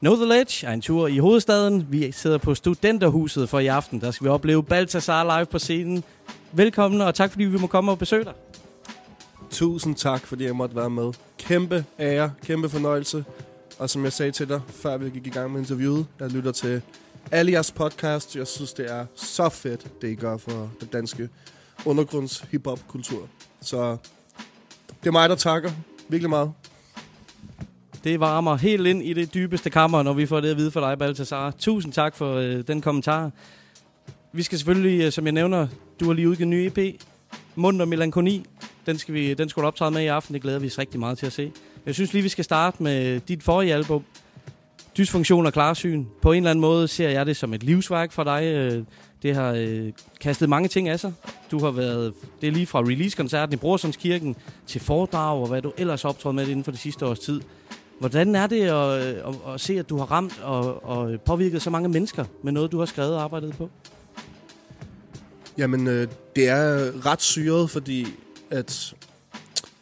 [0.00, 1.86] Know the Ledge er en tur i hovedstaden.
[1.90, 4.00] Vi sidder på Studenterhuset for i aften.
[4.00, 6.04] Der skal vi opleve Baltasar live på scenen.
[6.52, 8.32] Velkommen, og tak fordi vi må komme og besøge dig.
[9.50, 11.12] Tusind tak, fordi jeg måtte være med.
[11.38, 13.24] Kæmpe ære, kæmpe fornøjelse.
[13.78, 16.52] Og som jeg sagde til dig, før vi gik i gang med interviewet, jeg lytter
[16.52, 16.82] til
[17.32, 18.36] alle jeres podcast.
[18.36, 21.28] Jeg synes, det er så fedt, det I gør for den danske
[21.84, 23.28] undergrunds hip-hop kultur.
[23.62, 23.96] Så
[24.88, 25.70] det er mig, der takker
[26.08, 26.52] virkelig meget.
[28.04, 30.90] Det varmer helt ind i det dybeste kammer, når vi får det at vide fra
[30.90, 31.50] dig, Baltasar.
[31.50, 33.30] Tusind tak for øh, den kommentar.
[34.32, 35.68] Vi skal selvfølgelig, øh, som jeg nævner,
[36.00, 37.00] du har lige udgivet en ny EP,
[37.54, 38.46] Munter Melankoni.
[38.86, 40.34] Den skal, vi, den skal du optræde med i aften.
[40.34, 41.52] Det glæder vi os rigtig meget til at se.
[41.86, 44.04] Jeg synes lige, vi skal starte med dit forrige album,
[44.98, 46.04] Dysfunktion og Klarsyn.
[46.22, 48.44] På en eller anden måde ser jeg det som et livsværk for dig.
[48.44, 48.84] Øh,
[49.24, 51.12] det har øh, kastet mange ting af sig.
[51.50, 55.72] Du har været, det er lige fra release-koncerten i Brorsundskirken til foredrag og hvad du
[55.78, 57.40] ellers har optrådt med inden for det sidste års tid.
[58.00, 61.62] Hvordan er det at, øh, at, at se, at du har ramt og, og påvirket
[61.62, 63.70] så mange mennesker med noget, du har skrevet og arbejdet på?
[65.58, 68.06] Jamen, øh, det er ret syret, fordi
[68.50, 68.94] at,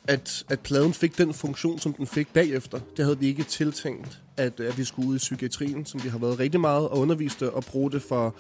[0.09, 2.81] at, at pladen fik den funktion, som den fik bagefter.
[2.97, 6.19] Det havde vi ikke tiltænkt, at, at vi skulle ud i psykiatrien, som vi har
[6.19, 8.35] været rigtig meget og undervist og bruge det for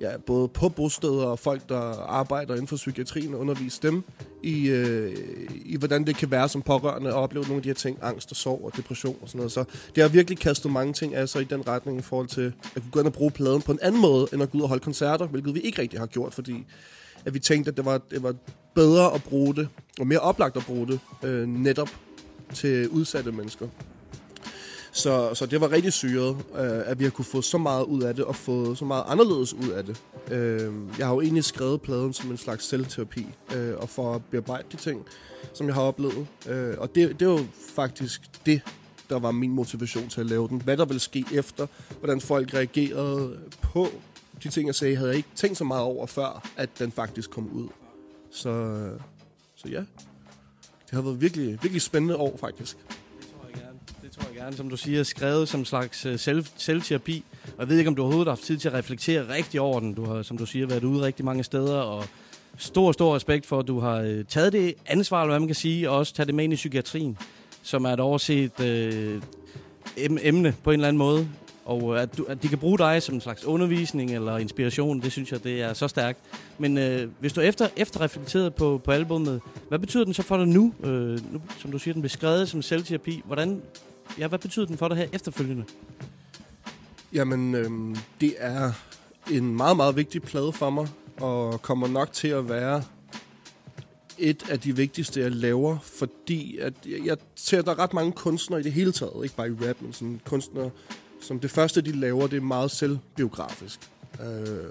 [0.00, 4.04] ja, både på bosteder og folk, der arbejder inden for psykiatrien, og undervise dem
[4.42, 5.16] i, øh,
[5.64, 8.30] i, hvordan det kan være som pårørende at opleve nogle af de her ting, angst
[8.30, 9.52] og sorg og depression og sådan noget.
[9.52, 12.52] Så det har virkelig kastet mange ting af sig i den retning i forhold til
[12.76, 14.62] at kunne gå ind og bruge pladen på en anden måde, end at gå ud
[14.62, 16.66] og holde koncerter, hvilket vi ikke rigtig har gjort, fordi
[17.24, 18.34] at vi tænkte, at det var, det var
[18.74, 19.68] bedre at bruge det,
[20.00, 21.88] og mere oplagt at bruge det, øh, netop
[22.54, 23.68] til udsatte mennesker.
[24.92, 28.02] Så, så det var rigtig syret, øh, at vi har kunne få så meget ud
[28.02, 30.02] af det, og få så meget anderledes ud af det.
[30.30, 34.22] Øh, jeg har jo egentlig skrevet pladen som en slags selvterapi, øh, og for at
[34.30, 35.06] bearbejde de ting,
[35.54, 36.26] som jeg har oplevet.
[36.48, 38.60] Øh, og det, det var faktisk det,
[39.08, 40.62] der var min motivation til at lave den.
[40.62, 41.66] Hvad der ville ske efter,
[41.98, 43.88] hvordan folk reagerede på
[44.42, 47.30] de ting, jeg sagde, havde jeg ikke tænkt så meget over før, at den faktisk
[47.30, 47.68] kom ud.
[48.30, 49.00] Så, øh,
[49.56, 52.76] så ja, det har været virkelig, virkelig spændende år, faktisk.
[54.20, 57.24] Tror jeg gerne, som du siger, skrevet som en slags øh, selv, selvterapi.
[57.44, 59.80] Og jeg ved ikke, om du overhovedet har haft tid til at reflektere rigtig over
[59.80, 59.94] den.
[59.94, 62.04] Du har, som du siger, været ude rigtig mange steder, og
[62.56, 65.54] stor, stor respekt for, at du har øh, taget det ansvar, eller hvad man kan
[65.54, 67.18] sige, og også taget det med ind i psykiatrien,
[67.62, 69.22] som er et overset øh,
[69.98, 71.28] emne på en eller anden måde.
[71.64, 75.00] Og øh, at, du, at de kan bruge dig som en slags undervisning eller inspiration,
[75.00, 76.18] det synes jeg, det er så stærkt.
[76.58, 80.36] Men øh, hvis du efter, efter reflekteret på, på albummet, hvad betyder den så for
[80.36, 80.72] dig nu?
[80.84, 81.40] Øh, nu?
[81.58, 83.22] Som du siger, den blev skrevet som selvterapi.
[83.26, 83.62] Hvordan
[84.18, 85.64] ja, hvad betyder den for dig her efterfølgende?
[87.12, 88.72] Jamen, øhm, det er
[89.30, 90.88] en meget, meget vigtig plade for mig,
[91.20, 92.82] og kommer nok til at være
[94.18, 97.94] et af de vigtigste, jeg laver, fordi at jeg, jeg ser, at der er ret
[97.94, 100.70] mange kunstnere i det hele taget, ikke bare i rap, men sådan kunstnere,
[101.20, 103.80] som det første, de laver, det er meget selvbiografisk.
[104.20, 104.64] Øh,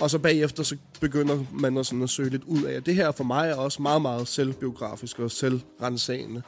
[0.00, 2.94] og så bagefter, så begynder man at, sådan at søge lidt ud af, at det
[2.94, 6.42] her for mig er også meget, meget selvbiografisk og selvrensagende.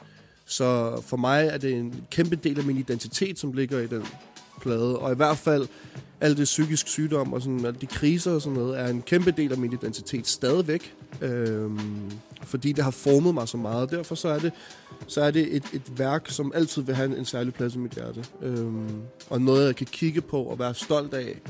[0.49, 4.03] Så for mig er det en kæmpe del af min identitet, som ligger i den
[4.61, 4.99] plade.
[4.99, 5.67] Og i hvert fald
[6.21, 9.31] alt det psykisk sygdom og sådan, alle de kriser og sådan noget, er en kæmpe
[9.31, 10.93] del af min identitet stadigvæk.
[11.21, 12.11] Øhm,
[12.43, 13.91] fordi det har formet mig så meget.
[13.91, 14.51] Derfor så er det,
[15.07, 17.77] så er det et, et værk, som altid vil have en, en særlig plads i
[17.77, 18.25] mit hjerte.
[18.41, 21.41] Øhm, og noget, jeg kan kigge på og være stolt af.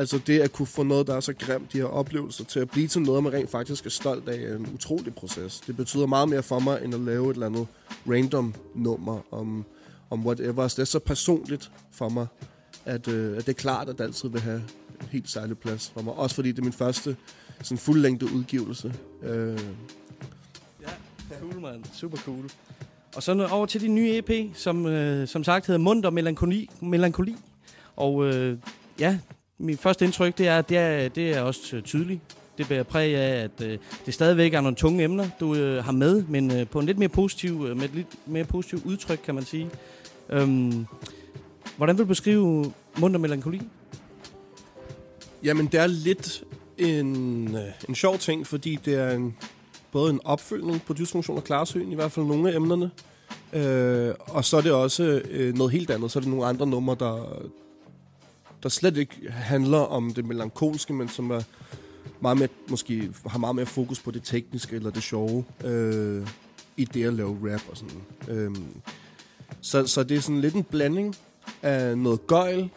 [0.00, 2.70] Altså det at kunne få noget, der er så grimt, de her oplevelser, til at
[2.70, 5.60] blive til noget, man rent faktisk er stolt af, er en utrolig proces.
[5.60, 7.66] Det betyder meget mere for mig, end at lave et eller andet
[8.08, 9.64] random nummer om,
[10.10, 10.68] om whatever.
[10.68, 12.26] Så det er så personligt for mig,
[12.84, 14.62] at, øh, at det er klart, at det altid vil have
[15.00, 16.14] en helt særlig plads for mig.
[16.14, 17.16] Også fordi det er min første
[17.62, 18.94] sådan fuldlængde udgivelse.
[19.22, 19.60] Øh,
[20.82, 21.84] Ja, Cool, man.
[21.92, 22.50] Super cool.
[23.16, 26.70] Og så over til din nye EP, som øh, som sagt hedder Munter Melankoli.
[26.80, 27.36] Melankoli.
[27.96, 28.58] Og øh,
[28.98, 29.18] ja,
[29.60, 32.20] mit første indtryk, det er, at det er, det er også øh, tydeligt.
[32.58, 35.92] Det bærer præg af, at øh, det stadigvæk er nogle tunge emner, du øh, har
[35.92, 39.20] med, men øh, på en lidt mere positiv, øh, med et lidt mere positivt udtryk,
[39.24, 39.70] kan man sige.
[40.28, 40.86] Øhm,
[41.76, 43.62] hvordan vil du beskrive Munter Melankoli?
[45.42, 46.44] Jamen, det er lidt
[46.78, 49.36] en, øh, en sjov ting, fordi det er en,
[49.92, 52.90] både en opfølgning på dysfunktion og klarsyn, i hvert fald nogle af emnerne.
[53.52, 56.10] Øh, og så er det også øh, noget helt andet.
[56.10, 57.42] Så er det nogle andre numre, der,
[58.62, 61.42] der slet ikke handler om det melankolske, men som er
[62.20, 66.28] meget mere, måske har meget mere fokus på det tekniske eller det sjove øh,
[66.76, 68.02] i det at lave rap og sådan.
[68.28, 68.54] Øh,
[69.60, 71.16] så, så det er sådan lidt en blanding
[71.62, 72.70] af noget gøjl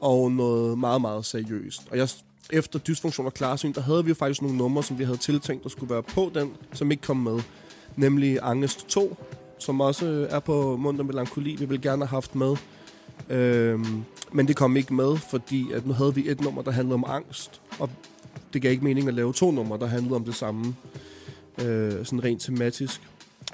[0.00, 1.82] og noget meget, meget seriøst.
[1.90, 2.08] Og jeg,
[2.52, 5.62] efter dysfunktion og klarsyn, der havde vi jo faktisk nogle numre, som vi havde tiltænkt,
[5.62, 7.40] der skulle være på den, som ikke kom med.
[7.96, 9.16] Nemlig Angest 2,
[9.58, 12.56] som også er på Munter Melankoli, vi ville gerne have haft med.
[13.28, 16.94] Øhm, men det kom ikke med, fordi at nu havde vi et nummer, der handlede
[16.94, 17.90] om angst, og
[18.52, 20.74] det gav ikke mening at lave to numre, der handlede om det samme,
[21.64, 23.00] øh, sådan rent tematisk.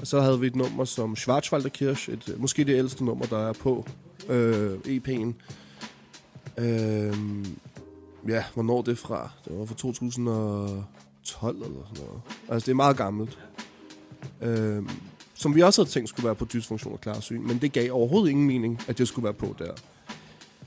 [0.01, 3.49] Og så havde vi et nummer som Schwarzwalderkirch, et, øh, måske det ældste nummer, der
[3.49, 3.87] er på
[4.29, 5.33] øh, EP'en.
[6.59, 7.15] Øh,
[8.29, 9.31] ja, hvornår er det fra?
[9.45, 12.21] Det var fra 2012 eller sådan noget.
[12.49, 13.39] Altså, det er meget gammelt.
[14.41, 14.83] Øh,
[15.35, 18.31] som vi også havde tænkt skulle være på dysfunktion og klarsyn, men det gav overhovedet
[18.31, 19.73] ingen mening, at det skulle være på der.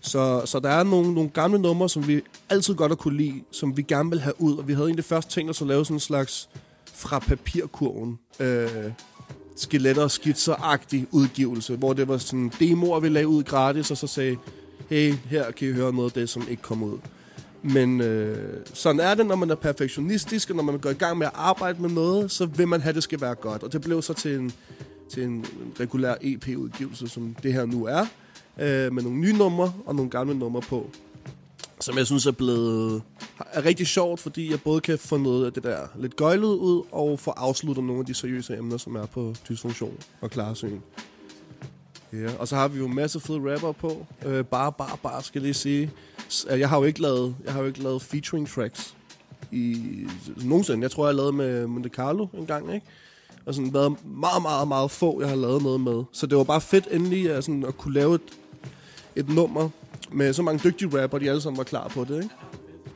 [0.05, 3.43] Så, så der er nogle, nogle gamle numre, som vi altid godt har kunne lide,
[3.51, 5.85] som vi gerne vil have ud, og vi havde egentlig først tænkt os at lave
[5.85, 6.49] sådan en slags
[6.93, 8.91] fra papirkurven øh,
[9.55, 14.07] skeletter og skitser-agtig udgivelse, hvor det var sådan demoer, vi lagde ud gratis, og så
[14.07, 14.37] sagde,
[14.89, 16.97] hey, her kan I høre noget af det, som ikke kom ud.
[17.61, 21.17] Men øh, sådan er det, når man er perfektionistisk, og når man går i gang
[21.17, 23.63] med at arbejde med noget, så vil man have, at det skal være godt.
[23.63, 24.51] Og det blev så til en,
[25.09, 25.45] til en
[25.79, 28.05] regulær EP-udgivelse, som det her nu er,
[28.59, 30.89] øh, med nogle nye numre og nogle gamle numre på.
[31.79, 33.01] Som jeg synes er blevet
[33.51, 36.83] er rigtig sjovt, fordi jeg både kan få noget af det der lidt gøjlet ud,
[36.91, 40.79] og få afsluttet nogle af de seriøse emner, som er på dysfunktion og klarsyn.
[42.13, 44.05] Ja, og så har vi jo en masse fede rapper på.
[44.25, 45.91] Øh, bare, bare, bare, skal jeg lige sige.
[46.49, 48.95] Øh, jeg har jo ikke lavet, jeg har jo ikke lavet featuring tracks
[49.51, 49.77] i
[50.43, 50.81] nogensinde.
[50.81, 52.85] Jeg tror, jeg har lavet med Monte Carlo en gang, ikke?
[53.45, 56.03] Og sådan været meget, meget, meget få, jeg har lavet noget med.
[56.11, 58.21] Så det var bare fedt endelig at, sådan, at kunne lave et,
[59.15, 59.69] et nummer
[60.11, 62.35] med så mange dygtige rapper, de alle sammen var klar på det, ikke?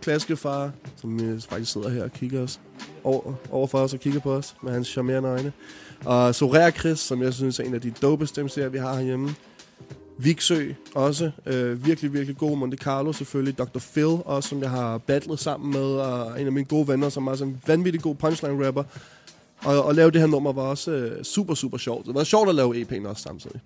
[0.01, 2.59] Klaskefar, som øh, faktisk sidder her og kigger os
[3.03, 5.53] over, over for os og kigger på os med hans charmerende øjne.
[6.05, 9.35] Og Soraya Chris, som jeg synes er en af de dopeste MC'er, vi har herhjemme.
[10.17, 11.31] Viksø også.
[11.45, 12.57] Øh, virkelig, virkelig god.
[12.57, 13.57] Monte Carlo selvfølgelig.
[13.57, 13.79] Dr.
[13.93, 15.81] Phil også, som jeg har battlet sammen med.
[15.81, 18.83] Og en af mine gode venner, som er sådan en vanvittig god punchline-rapper.
[19.63, 22.05] Og at lave det her nummer var også øh, super, super sjovt.
[22.05, 23.61] Det var sjovt at lave EP'en også samtidig.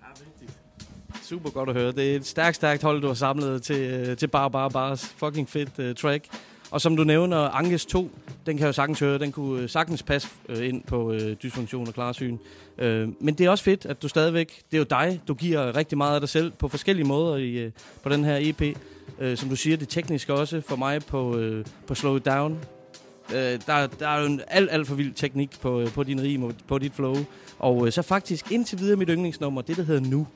[1.28, 1.92] Super godt at høre.
[1.92, 5.14] Det er et stærkt, stærkt hold, du har samlet til, øh, til Bar Bar Bars.
[5.16, 6.24] Fucking fedt uh, track.
[6.70, 8.10] Og som du nævner, Ankes 2,
[8.46, 9.18] den kan jeg jo sagtens høre.
[9.18, 12.38] Den kunne øh, sagtens passe ind på øh, dysfunktion og klarsyn.
[12.78, 14.62] Øh, men det er også fedt, at du stadigvæk...
[14.70, 17.50] Det er jo dig, du giver rigtig meget af dig selv på forskellige måder i,
[17.50, 17.70] øh,
[18.02, 18.78] på den her EP.
[19.18, 22.58] Øh, som du siger, det tekniske også for mig på, øh, på Slow It Down.
[23.34, 26.42] Øh, der, der er jo en alt, alt for vild teknik på, på din rim
[26.42, 27.16] og på dit flow.
[27.58, 30.26] Og øh, så faktisk indtil videre mit yndlingsnummer, det der hedder Nu.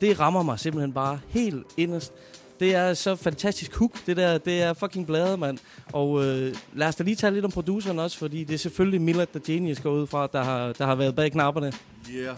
[0.00, 2.12] Det rammer mig simpelthen bare helt inderst.
[2.60, 4.38] Det er så fantastisk hook, det der.
[4.38, 5.58] Det er fucking bladet, mand.
[5.92, 9.00] Og øh, lad os da lige tale lidt om produceren også, fordi det er selvfølgelig
[9.00, 11.72] Millard the Genius går ud fra, der har, der har været bag knapperne.
[12.10, 12.36] Yeah.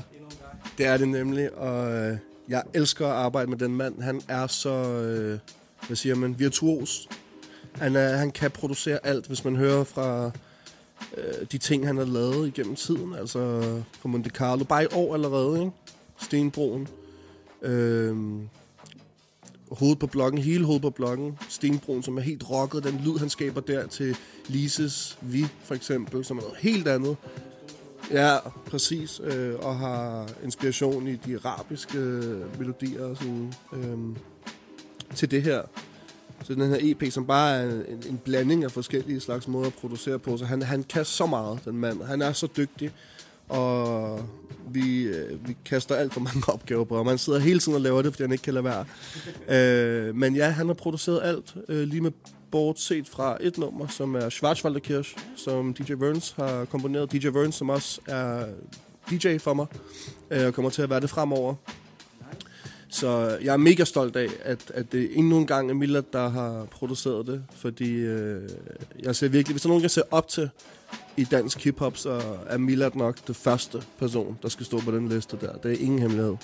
[0.79, 2.17] Det er det nemlig, og øh,
[2.49, 4.03] jeg elsker at arbejde med den mand.
[4.03, 5.39] Han er så, øh,
[5.87, 7.09] hvad siger man, virtuos.
[7.75, 10.31] Han, er, han kan producere alt, hvis man hører fra
[11.17, 13.15] øh, de ting, han har lavet igennem tiden.
[13.15, 13.61] Altså
[14.01, 14.65] fra Monte Carlo.
[14.65, 15.73] Bare i år allerede, ikke?
[16.21, 16.89] Stenbroen.
[17.63, 18.17] Øh,
[19.73, 21.39] Hoved på blokken, hele hoved på blokken.
[21.49, 22.85] Stenbroen, som er helt rocket.
[22.85, 27.17] Den lyd, han skaber der til Lises Vi, for eksempel, som er noget helt andet.
[28.11, 29.21] Ja, præcis.
[29.25, 34.17] Øh, og har inspiration i de arabiske øh, melodier og sådan, øh,
[35.15, 35.63] til det her.
[36.45, 39.75] Så den her EP, som bare er en, en blanding af forskellige slags måder at
[39.75, 40.37] producere på.
[40.37, 42.03] Så han, han kan så meget, den mand.
[42.03, 42.93] Han er så dygtig.
[43.53, 44.21] Og
[44.71, 47.07] vi, øh, vi kaster alt for mange opgaver på ham.
[47.07, 48.85] Han sidder hele tiden og laver det, fordi han ikke kan lade være.
[50.09, 52.11] øh, men ja, han har produceret alt, øh, lige med
[52.51, 57.13] bortset fra et nummer, som er Schwarzwalderkirch, som DJ Verns har komponeret.
[57.13, 58.45] DJ Verns, som også er
[59.11, 59.67] DJ for mig,
[60.31, 61.55] øh, og kommer til at være det fremover.
[62.89, 66.29] Så jeg er mega stolt af, at, at det endnu en gang er Millard, der
[66.29, 68.49] har produceret det, fordi øh,
[69.03, 70.51] jeg ser virkelig, hvis der er nogen, jeg ser op til
[71.17, 75.09] i dansk hiphop, så er Milad nok det første person, der skal stå på den
[75.09, 75.53] liste der.
[75.53, 76.37] Det er ingen hemmelighed.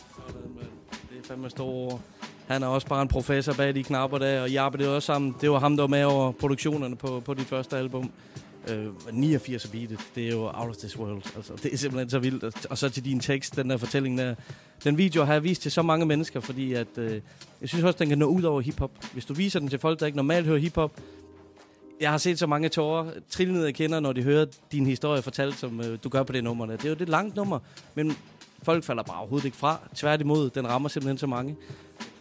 [1.10, 2.00] Det er fandme store ord.
[2.46, 5.34] Han er også bare en professor bag de knapper der, og I arbejdede også sammen.
[5.40, 8.10] Det var ham, der var med over produktionerne på, på dit første album.
[8.68, 11.22] Øh, 89 beatet, det er jo out of this world.
[11.36, 12.66] Altså, det er simpelthen så vildt.
[12.66, 14.34] Og så til din tekst, den der fortælling der.
[14.84, 17.20] Den video har jeg vist til så mange mennesker, fordi at, øh,
[17.60, 18.90] jeg synes også, den kan nå ud over hiphop.
[19.12, 21.00] Hvis du viser den til folk, der ikke normalt hører hiphop,
[22.00, 25.22] jeg har set så mange tårer trille ned af kender, når de hører din historie
[25.22, 26.66] fortalt, som øh, du gør på det nummer.
[26.66, 27.58] Det er jo et langt nummer,
[27.94, 28.16] men
[28.62, 29.80] folk falder bare overhovedet ikke fra.
[29.94, 31.56] Tværtimod, den rammer simpelthen så mange.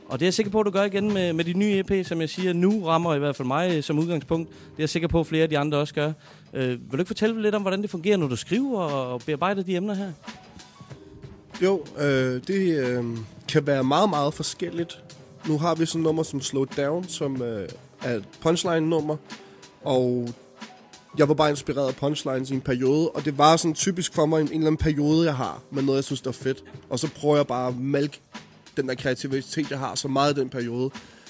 [0.08, 2.06] Og det er jeg sikker på, at du gør igen med, med de nye EP,
[2.06, 4.50] som jeg siger, nu rammer i hvert fald mig øh, som udgangspunkt.
[4.50, 6.12] Det er jeg sikker på, at flere af de andre også gør.
[6.54, 9.64] Øh, vil du ikke fortælle lidt om, hvordan det fungerer, når du skriver og bearbejder
[9.64, 10.12] de emner her?
[11.62, 13.06] Jo, øh, det øh,
[13.48, 15.04] kan være meget, meget forskelligt.
[15.48, 17.70] Nu har vi sådan et nummer som Slow Down, som øh,
[18.04, 19.18] er et punchline-nummer,
[19.88, 20.30] og
[21.18, 24.26] jeg var bare inspireret af punchlines i en periode, og det var sådan typisk for
[24.26, 26.64] mig en, en eller anden periode, jeg har, med noget, jeg synes, der er fedt.
[26.90, 28.20] Og så prøver jeg bare at mælke
[28.78, 30.90] den der kreativitet, jeg har, så meget i den periode.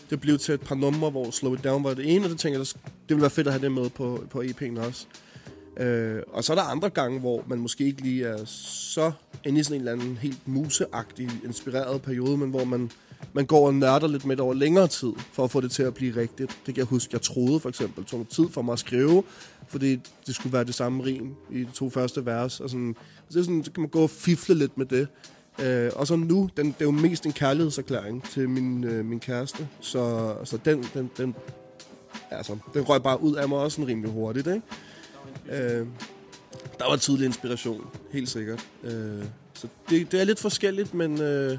[0.10, 2.39] Det blev til et par numre, hvor Slow It Down var det ene, og det
[2.39, 5.05] tænker jeg, det ville være fedt at have det med på, på EP'en også.
[5.78, 9.12] Øh, og så er der andre gange, hvor man måske ikke lige er så
[9.45, 12.91] inde i sådan en eller anden helt museagtig, inspireret periode, men hvor man,
[13.34, 15.84] man går og nørder lidt med det over længere tid, for at få det til
[15.84, 16.57] at blive rigtigt.
[16.65, 18.80] Det kan jeg huske, jeg troede for eksempel, det tog noget tid for mig at
[18.80, 19.24] skrive,
[19.68, 22.59] fordi det skulle være det samme rim i de to første vers.
[22.59, 22.95] Og sådan,
[23.30, 25.07] så, det er sådan, så kan man gå og fifle lidt med det.
[25.59, 29.20] Øh, og så nu, den, det er jo mest en kærlighedserklæring til min, øh, min
[29.20, 31.36] kæreste, så, så den, den, den,
[32.32, 34.61] altså, den røg bare ud af mig også sådan rimelig hurtigt, ikke?
[35.51, 35.88] Øh,
[36.80, 38.68] der var tidlig inspiration, helt sikkert.
[38.84, 41.57] Øh, så det, det er lidt forskelligt, men øh,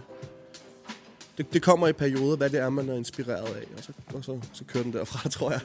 [1.39, 4.25] det, det kommer i perioder, hvad det er, man er inspireret af, og så, og
[4.25, 5.61] så, så kører den derfra, tror jeg.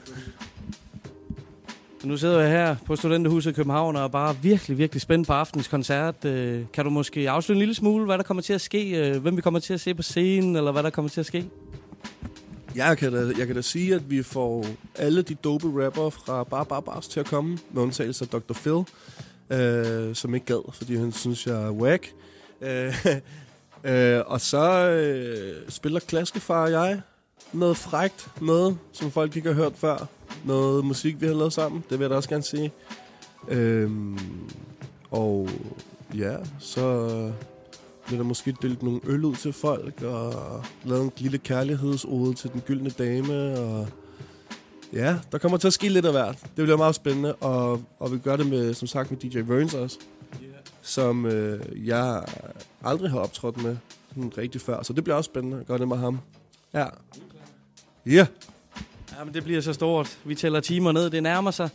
[2.04, 5.34] Nu sidder jeg her på Studenterhuset i København og er bare virkelig, virkelig spændt på
[5.34, 6.26] aftens koncert.
[6.26, 9.10] Øh, Kan du måske afsløre en lille smule, hvad der kommer til at ske?
[9.10, 11.26] Øh, Hvem vi kommer til at se på scenen, eller hvad der kommer til at
[11.26, 11.50] ske?
[12.76, 14.66] Jeg kan, da, jeg kan da sige, at vi får
[14.96, 18.54] alle de dope rapper fra Bar Bar Bars til at komme, med undtagelse af Dr.
[18.54, 18.84] Phil,
[19.60, 22.14] øh, som ikke gad, fordi han synes, jeg er whack.
[22.62, 22.96] Øh,
[23.84, 27.02] øh, og så øh, spiller Klaskefar og jeg
[27.54, 30.08] noget frægt, noget, som folk ikke har hørt før.
[30.46, 32.72] Noget musik, vi har lavet sammen, det vil jeg da også gerne sige.
[33.48, 34.20] Øhm,
[35.12, 35.50] og
[36.18, 37.08] ja, så
[38.06, 42.52] bliver der måske delt nogle øl ud til folk, og lavet en lille kærlighedsode til
[42.54, 43.88] den gyldne dame, og
[44.94, 46.40] ja, der kommer til at ske lidt af hvert.
[46.42, 49.74] Det bliver meget spændende, og, og vi gør det med, som sagt, med DJ Verns
[49.74, 49.98] også,
[50.84, 52.24] som øh, jeg
[52.84, 53.78] aldrig har optrådt med
[54.10, 56.20] sådan rigtig før, så det bliver også spændende at gøre det med ham.
[56.74, 56.80] Ja.
[58.06, 58.12] Ja.
[58.12, 58.28] Yeah.
[59.20, 60.18] Ja, men det bliver så stort.
[60.26, 61.70] Vi tæller timer ned, det nærmer sig.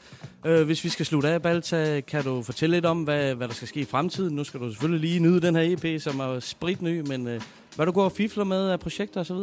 [0.46, 3.54] Øh, hvis vi skal slutte af, Balta, kan du fortælle lidt om, hvad, hvad der
[3.54, 4.36] skal ske i fremtiden?
[4.36, 7.40] Nu skal du selvfølgelig lige nyde den her EP, som er spritny, men øh,
[7.76, 9.36] hvad du går og fifler med af projekter osv.?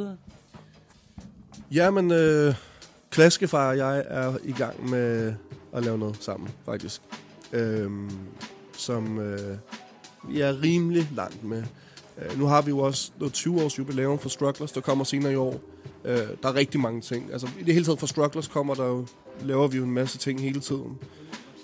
[1.72, 2.55] Jamen, øh,
[3.09, 5.34] Klaskefar og jeg er i gang med
[5.74, 7.01] at lave noget sammen, faktisk.
[7.53, 8.09] Øhm,
[8.78, 9.57] som øh,
[10.30, 11.63] vi er rimelig langt med.
[12.21, 15.36] Øh, nu har vi jo også noget 20-års jubilæum for Strugglers, der kommer senere i
[15.36, 15.61] år.
[16.05, 17.32] Øh, der er rigtig mange ting.
[17.32, 19.07] Altså, i det hele taget for Strugglers kommer der jo,
[19.41, 20.97] laver vi jo en masse ting hele tiden.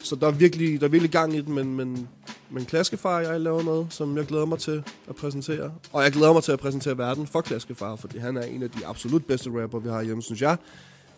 [0.04, 2.08] Så der er virkelig, der er virkelig gang i den, men, men,
[2.50, 5.72] men Klaskefar og jeg laver noget, som jeg glæder mig til at præsentere.
[5.94, 8.70] Og jeg glæder mig til at præsentere verden for Klaskefar, fordi han er en af
[8.72, 10.58] de absolut bedste rapper, vi har hjemme, synes jeg.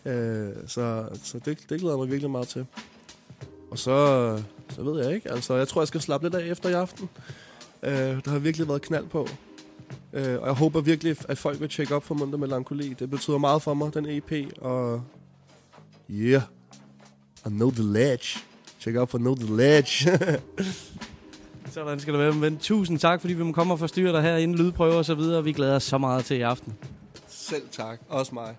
[0.04, 2.66] Øh, så så det, det glæder jeg mig virkelig meget til.
[3.70, 5.30] Og så, så ved jeg ikke.
[5.30, 7.08] Altså, jeg tror, jeg skal slappe lidt af efter i aften.
[7.82, 7.92] Øh,
[8.24, 9.28] der har virkelig været knald på.
[10.12, 12.88] Øh, og jeg håber virkelig, at folk vil tjekke op for Munter Melankoli.
[12.88, 14.32] Det betyder meget for mig, den EP.
[14.60, 15.02] Og
[16.10, 16.42] yeah,
[17.46, 18.38] I know the ledge.
[18.80, 20.10] Tjek op for Know the ledge.
[21.72, 22.32] Sådan skal det være.
[22.32, 25.14] Men tusind tak, fordi vi må komme og forstyrre dig her inden lydprøver og så
[25.14, 25.44] videre.
[25.44, 26.74] Vi glæder os så meget til i aften.
[27.28, 28.00] Selv tak.
[28.08, 28.56] Også mig.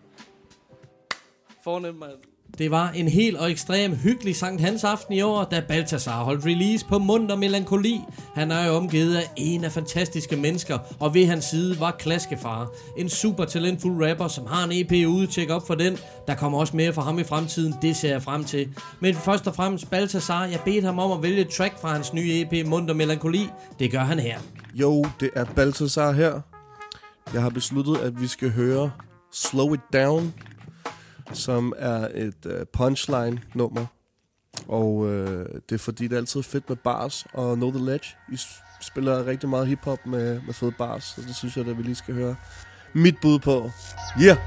[1.64, 2.35] Fornemt, mand.
[2.58, 6.46] Det var en helt og ekstrem hyggelig Sankt Hans aften i år, da Baltasar holdt
[6.46, 8.02] release på Munter Melankoli.
[8.36, 12.72] Han er jo omgivet af en af fantastiske mennesker, og ved hans side var Klaskefar.
[12.98, 15.28] En super talentfuld rapper, som har en EP ude.
[15.28, 15.98] Tjek op for den.
[16.28, 17.74] Der kommer også mere fra ham i fremtiden.
[17.82, 18.70] Det ser jeg frem til.
[19.00, 22.14] Men først og fremmest Baltasar, Jeg bedte ham om at vælge et track fra hans
[22.14, 23.50] nye EP Munter Melankoli.
[23.80, 24.40] Det gør han her.
[24.74, 26.42] Jo, det er Baltasar her.
[27.34, 28.92] Jeg har besluttet, at vi skal høre
[29.34, 30.34] Slow It Down,
[31.34, 33.86] som er et øh, punchline-nummer.
[34.68, 38.08] Og øh, det er fordi, det er altid fedt med bars og Know The Ledge.
[38.32, 38.40] I
[38.82, 41.96] spiller rigtig meget hiphop med, med fede bars, så det synes jeg, at vi lige
[41.96, 42.36] skal høre
[42.94, 43.72] mit bud på.
[44.22, 44.38] Yeah!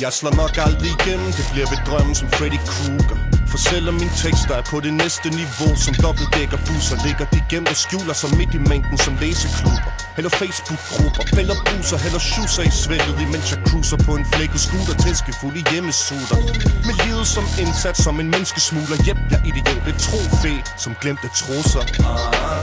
[0.00, 4.12] Jeg slår nok aldrig igennem, det bliver ved drømmen som Freddy Krueger for selvom min
[4.24, 8.30] tekster er på det næste niveau Som dobbeltdækker busser Ligger de gemt og skjuler sig
[8.38, 9.92] midt i mængden som læseklubber.
[10.18, 14.94] Eller Facebook-grupper Eller buser, eller schusser i svældet Imens jeg cruiser på en flækket scooter
[15.04, 16.38] Tæskefuld i hjemmesutter.
[16.86, 20.52] Med livet som indsat som en menneskesmugler Jep, jeg er idiot, et trofæ
[20.84, 21.84] Som glemte trusser.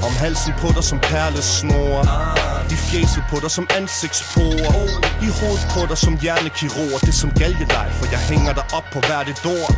[0.08, 2.02] Om halsen på dig som perlesnore.
[2.76, 4.74] I fjeset på dig som ansigtsporer.
[5.28, 6.98] I hovedet på dig som hjernekirurger.
[7.06, 9.72] Det er som galgelej for jeg hænger dig op på hvert et ord.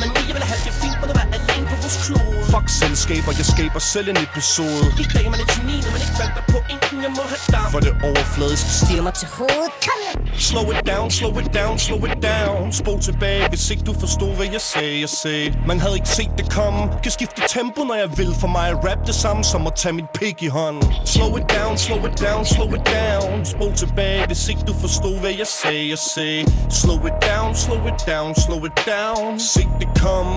[0.00, 3.32] Men jeg vil have det fint, når du er alene på vores klode Fuck selskaber,
[3.40, 4.84] jeg skaber selv en episode.
[5.02, 7.66] I dag man ikke når man ikke faldt dig på enten jeg må have dig.
[7.74, 10.00] For det overfladiske stiger mig til hovedet, kom
[10.38, 12.72] Slow it down, slow it down, slow it down.
[12.72, 15.58] Spol tilbage, hvis ikke du forstod, hvad jeg sagde, jeg sagde.
[15.66, 16.80] Man havde ikke set det komme.
[17.02, 18.30] Kan skifte tempo, når jeg vil.
[18.40, 21.46] For mig er rap det samme som at tage min pik i hånden Slow it
[21.58, 23.44] down, slow it down, slow it down.
[23.44, 26.42] Spol tilbage, hvis ikke du forstod, hvad jeg sagde, jeg sagde.
[26.80, 29.40] Slow it down, slow it down, slow it down.
[29.40, 30.32] Se det komme,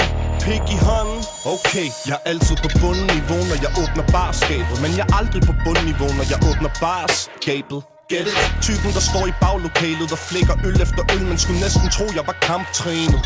[0.46, 4.76] pik i hånden Okay, jeg er altid på bundniveau, når jeg åbner barskabet.
[4.84, 7.80] Men jeg er aldrig på bundniveau, når jeg åbner barskabet.
[8.12, 8.38] Get it?
[8.68, 12.26] Typen, der står i baglokalet og flækker øl efter øl Man skulle næsten tro, jeg
[12.30, 13.22] var kamptrænet.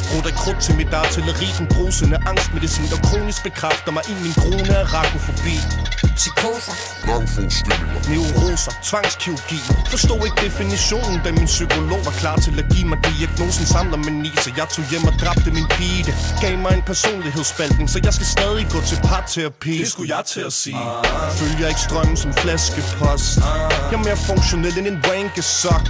[0.00, 4.34] Sprut af krudt til mit artilleri Den brusende angstmedicin, der kronisk bekræfter mig i min
[4.42, 5.99] krone arachnofobi rakofobi.
[6.20, 9.60] Psykoser Vrangforestillinger Neuroser, tvangskirurgi.
[9.92, 14.32] Forstod ikke definitionen, da min psykolog var klar til at give mig diagnosen Samler mani,
[14.44, 16.02] så jeg tog hjem og dræbte min pige.
[16.08, 16.14] Det
[16.44, 19.78] gav mig en personlighedsspaltning, så jeg skal stadig gå til parterapi.
[19.78, 20.82] Det skulle jeg til at sige.
[21.38, 23.36] Følger ikke strømmen som flaskepost.
[23.90, 25.84] Jeg er mere funktionel end en wankesok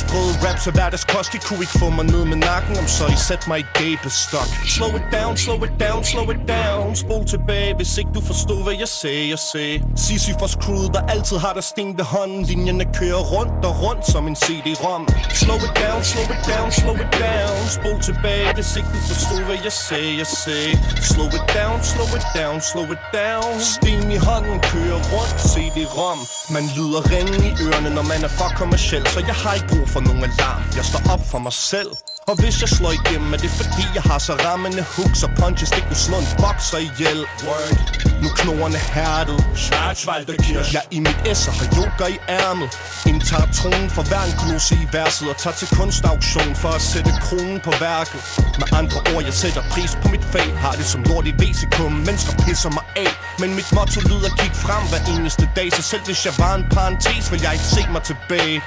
[0.00, 3.18] Sprøde raps er hverdagskost De kunne ikke få mig ned med nakken Om så I
[3.28, 4.48] sæt mig i gabestok.
[4.76, 6.96] Slow it down, slow it down, slow it down.
[6.96, 11.36] Spol tilbage, hvis ikke du forstod, hvad jeg sagde, jeg sagde Sisyfos crew, der altid
[11.36, 15.08] har der sten ved hånden Linjerne kører rundt og rundt som en CD-rom.
[15.42, 17.58] Slow it down, slow it down, slow it down.
[17.76, 20.72] Spol tilbage, hvis ikke du forstod, hvad jeg sagde, jeg sagde.
[21.10, 23.54] Slow it down, slow it down, slow it down.
[23.72, 26.20] Sten i hånden kører rundt, CD-rom.
[26.56, 29.88] Man lyder ringen i ørerne, når man er for kommersiel Så jeg har ikke brug
[29.94, 30.62] for nogen alarm.
[30.78, 31.90] Jeg står op for mig selv
[32.30, 35.70] og hvis jeg slår igennem, er det fordi jeg har så rammende hooks og punches.
[35.70, 37.20] Det kunne slå en bokser ihjel.
[37.46, 37.76] Word.
[38.22, 39.38] Nu knoerne hærdet.
[39.54, 42.68] Schwarzwalderkirsch Jeg i mit S og har yoga i ærmet.
[43.10, 47.12] Indtager tronen for hver en glose i verset Og tager til kunstauktion for at sætte
[47.26, 48.20] kronen på værket.
[48.60, 50.48] Med andre ord, jeg sætter pris på mit fag.
[50.64, 53.12] Har det som lort i vesikum, mennesker pisser mig af.
[53.40, 55.68] Men mit motto lyder kig frem hver eneste dag.
[55.76, 58.58] Så selv hvis jeg var en parentes, vil jeg ikke se mig tilbage.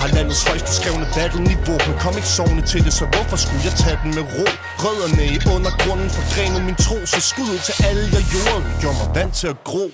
[0.00, 3.74] Har landets højeste skrevne battle-niveau Men kom ikke sovende til det, så hvorfor skulle jeg
[3.84, 4.46] tage den med ro?
[4.84, 9.14] Rødderne i undergrunden forgrenet min tro Så skud ud til alle jeg jorden Gjorde mig
[9.14, 9.90] vant til at gro.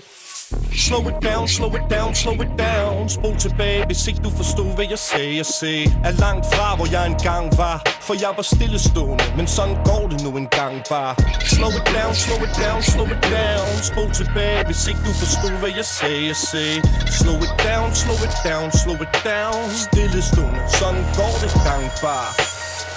[0.87, 3.09] Slow it down, slow it down, slow it down.
[3.09, 5.37] Spol tilbage, hvis ikke du forstod, hvad jeg sagde.
[5.37, 7.77] Jeg sagde, er langt fra, hvor jeg engang var.
[8.07, 11.15] For jeg var stillestående, men sådan går det nu engang bare.
[11.55, 13.69] Slow it down, slow it down, slow it down.
[13.91, 16.21] Spol tilbage, hvis ikke du forstod, hvad jeg sagde.
[16.33, 16.79] Jeg sagde,
[17.19, 19.65] slow it down, slow it down, slow it down.
[19.87, 22.31] Stillestående, sådan går det engang bare.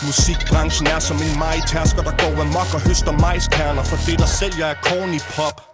[0.08, 3.84] Musikbranchen er som en majtærsker, der går amok og høster majskerner.
[3.84, 5.71] For det, der sælger er corny pop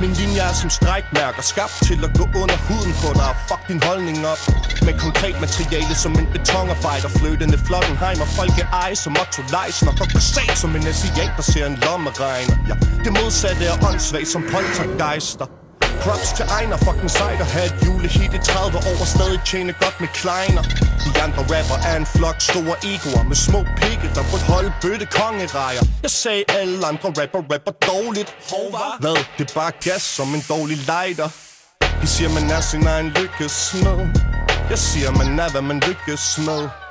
[0.00, 3.28] min linje er som strækmærker Skabt til at gå under huden på dig.
[3.32, 4.42] Og fuck din holdning op
[4.86, 7.08] Med konkret materiale som en betonarbejder.
[7.18, 11.76] Fløtende Flottenheim og folkeeje som Otto Leisner Og kasat som en asiat, der ser en
[11.84, 12.56] lommeregner.
[12.68, 12.74] Ja,
[13.04, 15.46] det modsatte er åndssvagt som poltergeister.
[16.02, 19.72] Props til Ejner, fucking sejt at have et julehit i 30 år og stadig tjene
[19.82, 20.62] godt med kleiner.
[21.04, 25.06] De andre rapper er en flok store egoer med små pigge, der burde holde bøtte
[25.06, 28.30] kongerejer Jeg sagde alle andre rapper rapper dårligt.
[29.00, 29.18] Hvad?
[29.38, 31.28] Det er bare gas som en dårlig lighter.
[32.02, 33.98] De siger, man er sin egen lykkes med
[34.70, 36.83] Jeg siger, man er, hvad man lykkes med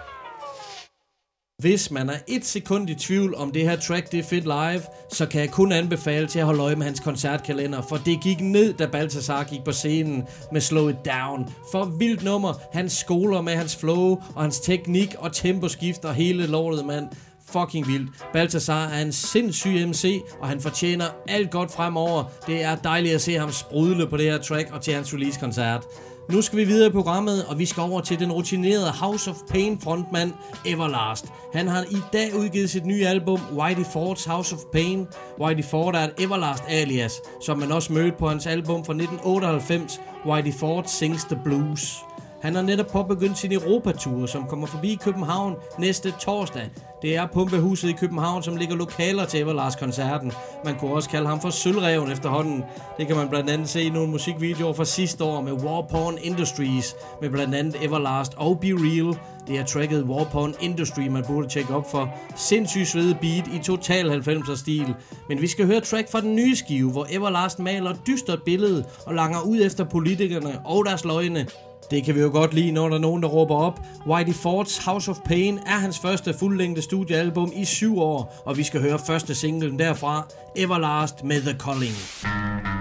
[1.63, 4.81] hvis man er et sekund i tvivl om det her track, det er fedt live,
[5.09, 8.41] så kan jeg kun anbefale til at holde øje med hans koncertkalender, for det gik
[8.41, 11.49] ned, da Balthasar gik på scenen med Slow It Down.
[11.71, 16.47] For vildt nummer, hans skoler med hans flow og hans teknik og temposkift og hele
[16.47, 17.07] lortet, mand.
[17.51, 18.09] Fucking vildt.
[18.33, 22.23] Balthasar er en sindssyg MC, og han fortjener alt godt fremover.
[22.47, 25.83] Det er dejligt at se ham sprudle på det her track og til hans release-koncert.
[26.31, 29.35] Nu skal vi videre i programmet, og vi skal over til den rutinerede House of
[29.49, 30.33] Pain frontmand
[30.65, 31.25] Everlast.
[31.53, 35.07] Han har i dag udgivet sit nye album Whitey Ford's House of Pain.
[35.41, 40.01] Whitey Ford er et Everlast alias, som man også mødte på hans album fra 1998,
[40.25, 42.03] Whitey Ford Sings the Blues.
[42.43, 46.69] Han har netop påbegyndt sin Europatur, som kommer forbi København næste torsdag.
[47.01, 50.31] Det er Pumpehuset i København, som ligger lokaler til Everlast-koncerten.
[50.65, 52.63] Man kunne også kalde ham for Sølvreven efterhånden.
[52.97, 56.95] Det kan man blandt andet se i nogle musikvideoer fra sidste år med Warporn Industries,
[57.21, 59.17] med blandt andet Everlast og Be Real.
[59.47, 62.09] Det er tracket Warporn Industry, man burde tjekke op for.
[62.35, 64.95] Sindssygt svede beat i total 90'er stil.
[65.29, 69.15] Men vi skal høre track fra den nye skive, hvor Everlast maler dystert billede og
[69.15, 71.47] langer ud efter politikerne og deres løgne.
[71.91, 73.79] Det kan vi jo godt lide, når der er nogen, der råber op.
[74.07, 78.63] Whitey Fords House of Pain er hans første fuldlængde studiealbum i syv år, og vi
[78.63, 82.72] skal høre første singlen derfra, Everlast med The Calling.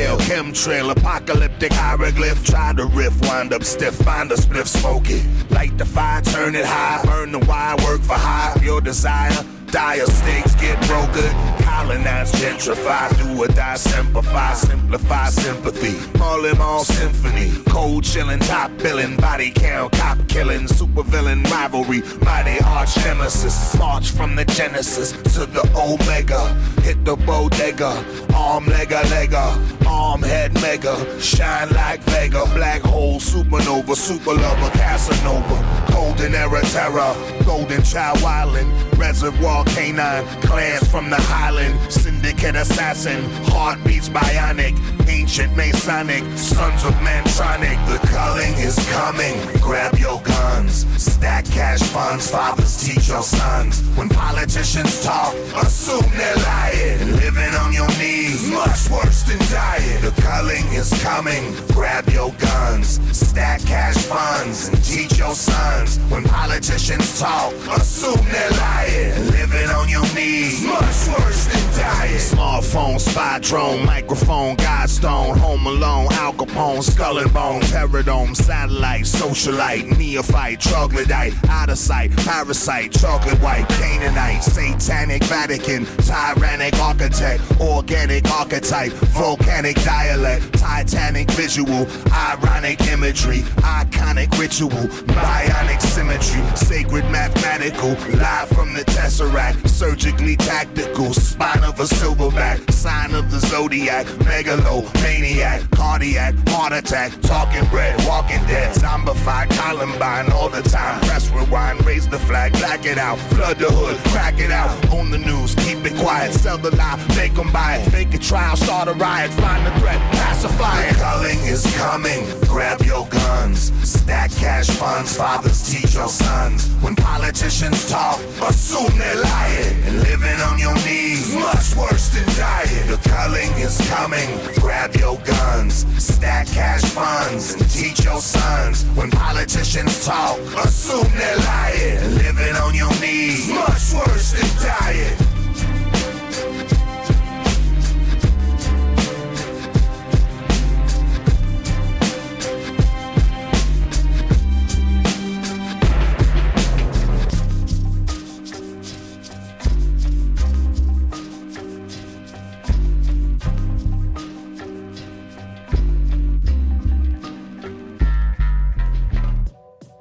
[0.00, 2.42] Sale, chemtrail, apocalyptic hieroglyph.
[2.42, 5.22] Try to riff, wind up stiff, find a spliff, smoke it.
[5.50, 8.58] Light the fire, turn it high, burn the wire, work for high.
[8.62, 11.49] Your desire, dire stakes, get brokered.
[11.80, 15.96] Colonize, gentrify, do or die, simplify, simplify sympathy.
[16.20, 22.02] All in all symphony, cold chilling, top billing, body count, cop killing, super villain rivalry,
[22.20, 23.78] mighty arch nemesis.
[23.78, 26.52] March from the genesis to the omega,
[26.82, 27.92] hit the bodega,
[28.34, 29.46] arm lega lega,
[29.86, 35.56] arm head mega, shine like Vega, black hole, supernova, super lover, Casanova,
[36.00, 43.22] golden era terror, golden child wildin', reservoir canine, clans from the highland, syndicate assassin,
[43.52, 44.74] heartbeats bionic,
[45.08, 52.30] ancient masonic, sons of mantronic, the culling is coming, grab your guns, stack cash funds,
[52.30, 58.88] fathers teach your sons, when politicians talk, assume they're lying, living on your knees, much
[58.90, 61.42] worse than dying, the culling is coming,
[61.74, 68.50] grab your guns, stack cash funds, and teach your sons, when politicians talk, assume they're
[68.50, 72.16] lying, living on your knees, much worse than dying.
[72.16, 79.96] Smartphone, spy drone, microphone, Godstone, Home Alone, Al Capone, Skull and Bone, Terradome, satellite, socialite,
[79.98, 88.92] neophyte, troglodyte, out of sight, parasite, chocolate white, Canaanite, satanic Vatican, tyrannic architect, organic archetype,
[88.92, 98.84] volcanic dialect, titanic visual, ironic imagery, iconic ritual, bionic symmetry, sacred mathematical, live from the
[98.84, 107.12] tesseract, surgically tactical, spine of a silverback, sign of the zodiac, megalomaniac, cardiac, heart attack,
[107.20, 112.86] talking bread, walking dead, zombified, Columbine all the time, press rewind, raise the flag, black
[112.86, 116.56] it out, flood the hood, crack it out, on the news, keep it quiet, sell
[116.56, 120.00] the lie, make them buy it, fake a trial, start a riot, find the threat,
[120.12, 120.94] pacify it.
[120.94, 126.94] The Culling is coming, grab your guns, stack cash funds, fathers teach your sons, when
[126.94, 128.18] politicians talk,
[128.48, 132.86] assume they're lying, and living on your knees, much worse than dying.
[132.86, 134.28] The culling is coming,
[134.60, 141.36] grab your guns, stack cash funds, and teach your sons, when politicians talk, assume they're
[141.38, 145.29] lying, and living on your knees, much worse than dying.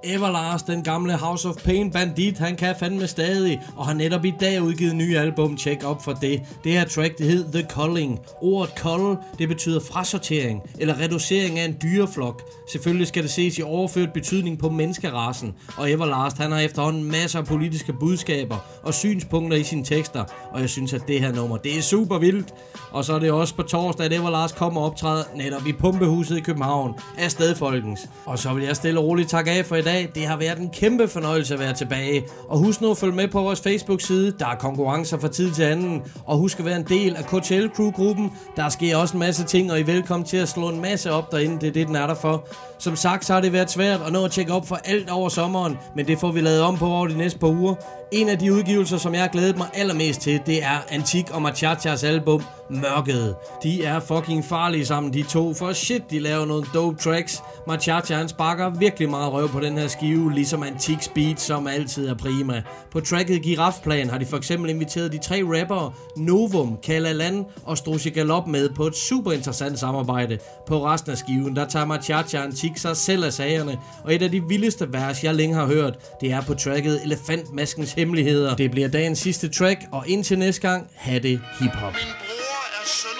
[0.09, 4.33] Everlast, den gamle House of Pain bandit, han kan fandme stadig, og har netop i
[4.39, 6.41] dag udgivet nye album, tjek op for det.
[6.63, 8.19] Det her track, det hed The Culling.
[8.41, 12.41] Ordet cull, det betyder frasortering, eller reducering af en dyreflok.
[12.71, 17.39] Selvfølgelig skal det ses i overført betydning på menneskerassen, og Everlast, han har efterhånden masser
[17.39, 21.57] af politiske budskaber og synspunkter i sine tekster, og jeg synes, at det her nummer,
[21.57, 22.53] det er super vildt.
[22.91, 26.37] Og så er det også på torsdag, at Everlast kommer og optræder netop i Pumpehuset
[26.37, 27.99] i København af Stedfolkens.
[28.25, 30.57] Og så vil jeg stille og roligt takke af for i dag, det har været
[30.57, 32.23] en kæmpe fornøjelse at være tilbage.
[32.47, 34.33] Og husk nu at følge med på vores Facebook-side.
[34.39, 36.03] Der er konkurrencer fra tid til anden.
[36.25, 38.31] Og husk at være en del af KTL Crew-gruppen.
[38.55, 41.11] Der sker også en masse ting, og I er velkommen til at slå en masse
[41.11, 41.61] op derinde.
[41.61, 42.47] Det er det, den er der for.
[42.79, 45.29] Som sagt, så har det været svært at nå at tjekke op for alt over
[45.29, 47.75] sommeren, men det får vi lavet om på over de næste par uger.
[48.11, 51.41] En af de udgivelser, som jeg har glædet mig allermest til, det er Antik og
[51.41, 53.35] Machachas album Mørket.
[53.63, 57.43] De er fucking farlige sammen, de to, for shit, de laver nogle dope tracks.
[57.67, 62.07] Machacha, han sparker virkelig meget røv på den her skive, ligesom Antik Speed, som altid
[62.07, 62.61] er prima.
[62.91, 68.11] På tracket Girafplan har de for eksempel inviteret de tre rappere Novum, Kalalan og Strusje
[68.11, 70.37] Galop med på et super interessant samarbejde.
[70.67, 74.31] På resten af skiven, der tager Machacha Antik sig selv af sagerne, og et af
[74.31, 78.55] de vildeste vers, jeg længe har hørt, det er på tracket Elefantmaskens Hemmeligheder.
[78.55, 81.93] Det bliver dagens sidste track, og indtil næste gang, have det hip-hop.
[81.93, 83.18] bror er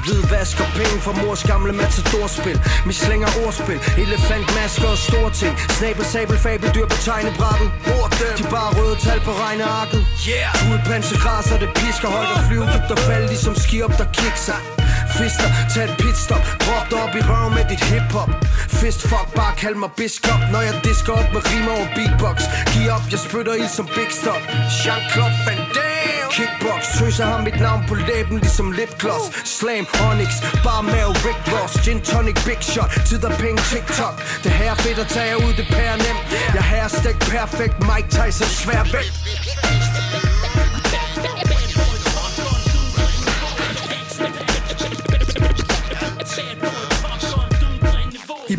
[0.00, 2.58] Jeg ved, vasker penge for mors gamle matadorspil.
[2.86, 5.54] Vi slænger ordspil, elefantmasker og store ting.
[5.78, 7.68] Snabel, sabel, fabeldyr på tegnebrættet
[8.38, 10.02] De bare røde tal på regnearket.
[10.28, 10.50] Yeah.
[10.60, 14.58] Du er pansegræsser, det pisker højt og flyve Dybt og falde, ligesom skiop, der kikser.
[15.18, 16.44] Fister, tag et pitstop.
[16.64, 18.30] Drop dig op i røven med dit hiphop.
[18.80, 20.40] Fist fuck, bare kald mig biskop.
[20.52, 22.36] Når jeg disker op med rimer og beatbox.
[22.72, 24.42] Giv op, jeg spytter ild som Big Stop.
[24.80, 25.59] Jean-Claude Van
[26.40, 30.32] Kickbox, tøser har mit navn på læben ligesom lipgloss Slam, Onyx,
[30.64, 34.16] bare mave, Rick Ross Gin tonic, big shot, tid og penge, TikTok.
[34.44, 36.24] Det her er fedt at tage ud, det pære nemt
[36.54, 39.89] Jeg her stik perfekt, Mike Tyson svær vægt.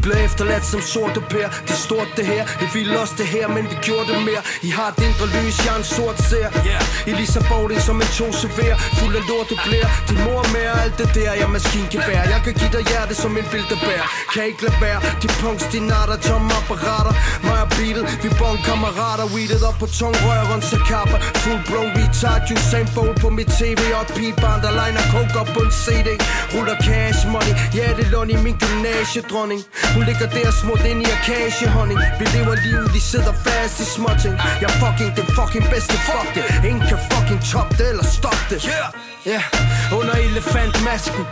[0.05, 3.47] Blev efterladt som sorte pær Det er stort det her, det ville også det her
[3.55, 4.41] Men vi gjorde det mere.
[4.67, 7.09] I har et indre lys, jeg er en sort ser yeah.
[7.09, 10.65] I Lisa Bowling som en to server Fuld af lorte blære Din mor med.
[10.73, 13.45] Og alt det der, jeg maskingevær Jeg kan give dig hjerte som en
[13.85, 14.03] bær.
[14.33, 17.13] Kan ikke lade være, de punks, de natter Tomme apparater,
[17.47, 21.89] mig og beatet Vi bong kammerater, weedet op på tungrør Rundt til kapper, full blown
[21.97, 25.73] retard Usain Bolt på mit tv Og et pigebarn, der liner coke op på en
[25.83, 26.07] CD
[26.53, 29.61] Ruller cash money, ja det er Lonnie, min gymnasiedronning
[29.95, 34.35] Hun ligger der smurt ind i akagehonning Vi lever livet, vi sidder fast i småting
[34.63, 36.43] Jeg fucking den fucking bedste, fuck det.
[36.69, 38.59] Ingen kan fucking top det eller stop det.
[38.63, 38.89] Yeah,
[39.31, 39.97] yeah.
[39.99, 41.25] under elefantmasken.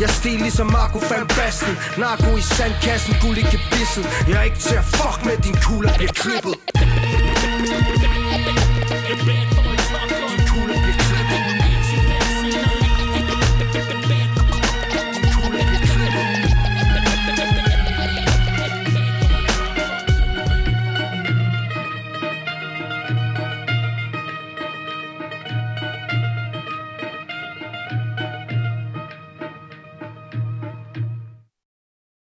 [0.00, 1.74] Jeg stil ligesom Marco van Basten.
[1.98, 4.04] Narko i sandkassen, guld i gebisset.
[4.28, 6.54] Jeg er ikke til at fuck med din kugler bliver klippet